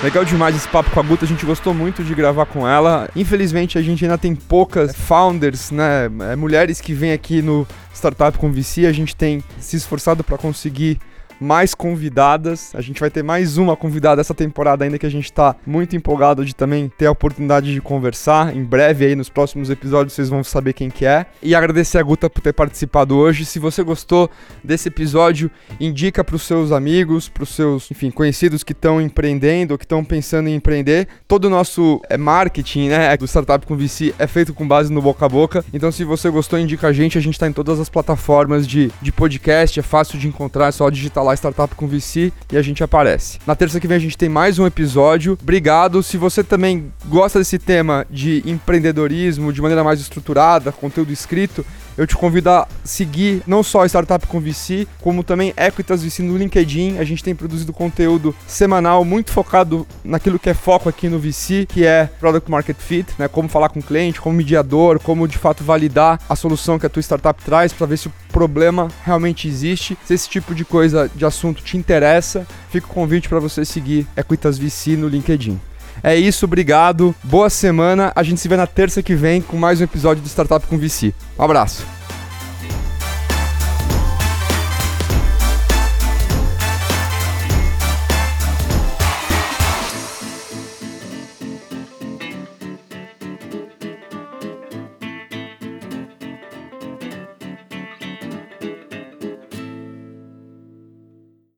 [0.00, 3.10] Legal demais esse papo com a Guta, a gente gostou muito de gravar com ela.
[3.16, 8.38] Infelizmente a gente ainda tem poucas founders, né, é, mulheres que vêm aqui no Startup
[8.38, 8.86] com VC.
[8.86, 11.00] A gente tem se esforçado para conseguir
[11.40, 12.74] mais convidadas.
[12.74, 15.96] A gente vai ter mais uma convidada essa temporada ainda que a gente tá muito
[15.96, 18.54] empolgado de também ter a oportunidade de conversar.
[18.54, 21.26] Em breve aí nos próximos episódios vocês vão saber quem que é.
[21.42, 23.44] E agradecer a Guta por ter participado hoje.
[23.44, 24.30] Se você gostou
[24.62, 29.78] desse episódio, indica para os seus amigos, para os seus, enfim, conhecidos que estão empreendendo
[29.78, 31.08] que estão pensando em empreender.
[31.26, 35.00] Todo o nosso é, marketing, né, do Startup com VC é feito com base no
[35.00, 35.64] boca a boca.
[35.72, 37.18] Então se você gostou, indica a gente.
[37.18, 40.72] A gente está em todas as plataformas de, de podcast, é fácil de encontrar, é
[40.72, 43.38] só digitar lá Startup com VC e a gente aparece.
[43.46, 45.38] Na terça que vem a gente tem mais um episódio.
[45.40, 46.02] Obrigado.
[46.02, 51.64] Se você também gosta desse tema de empreendedorismo de maneira mais estruturada, conteúdo escrito,
[51.98, 56.38] eu te convido a seguir não só Startup com VC, como também Equitas VC no
[56.38, 56.96] LinkedIn.
[56.98, 61.66] A gente tem produzido conteúdo semanal muito focado naquilo que é foco aqui no VC,
[61.68, 63.26] que é Product Market Fit, né?
[63.26, 66.88] Como falar com o cliente, como mediador, como de fato validar a solução que a
[66.88, 69.98] tua startup traz para ver se o problema realmente existe.
[70.04, 74.06] Se esse tipo de coisa, de assunto te interessa, fica o convite para você seguir
[74.16, 75.58] Equitas VC no LinkedIn.
[76.02, 77.14] É isso, obrigado.
[77.22, 78.12] Boa semana.
[78.14, 80.78] A gente se vê na terça que vem com mais um episódio do Startup com
[80.78, 81.14] VC.
[81.38, 81.97] Um abraço.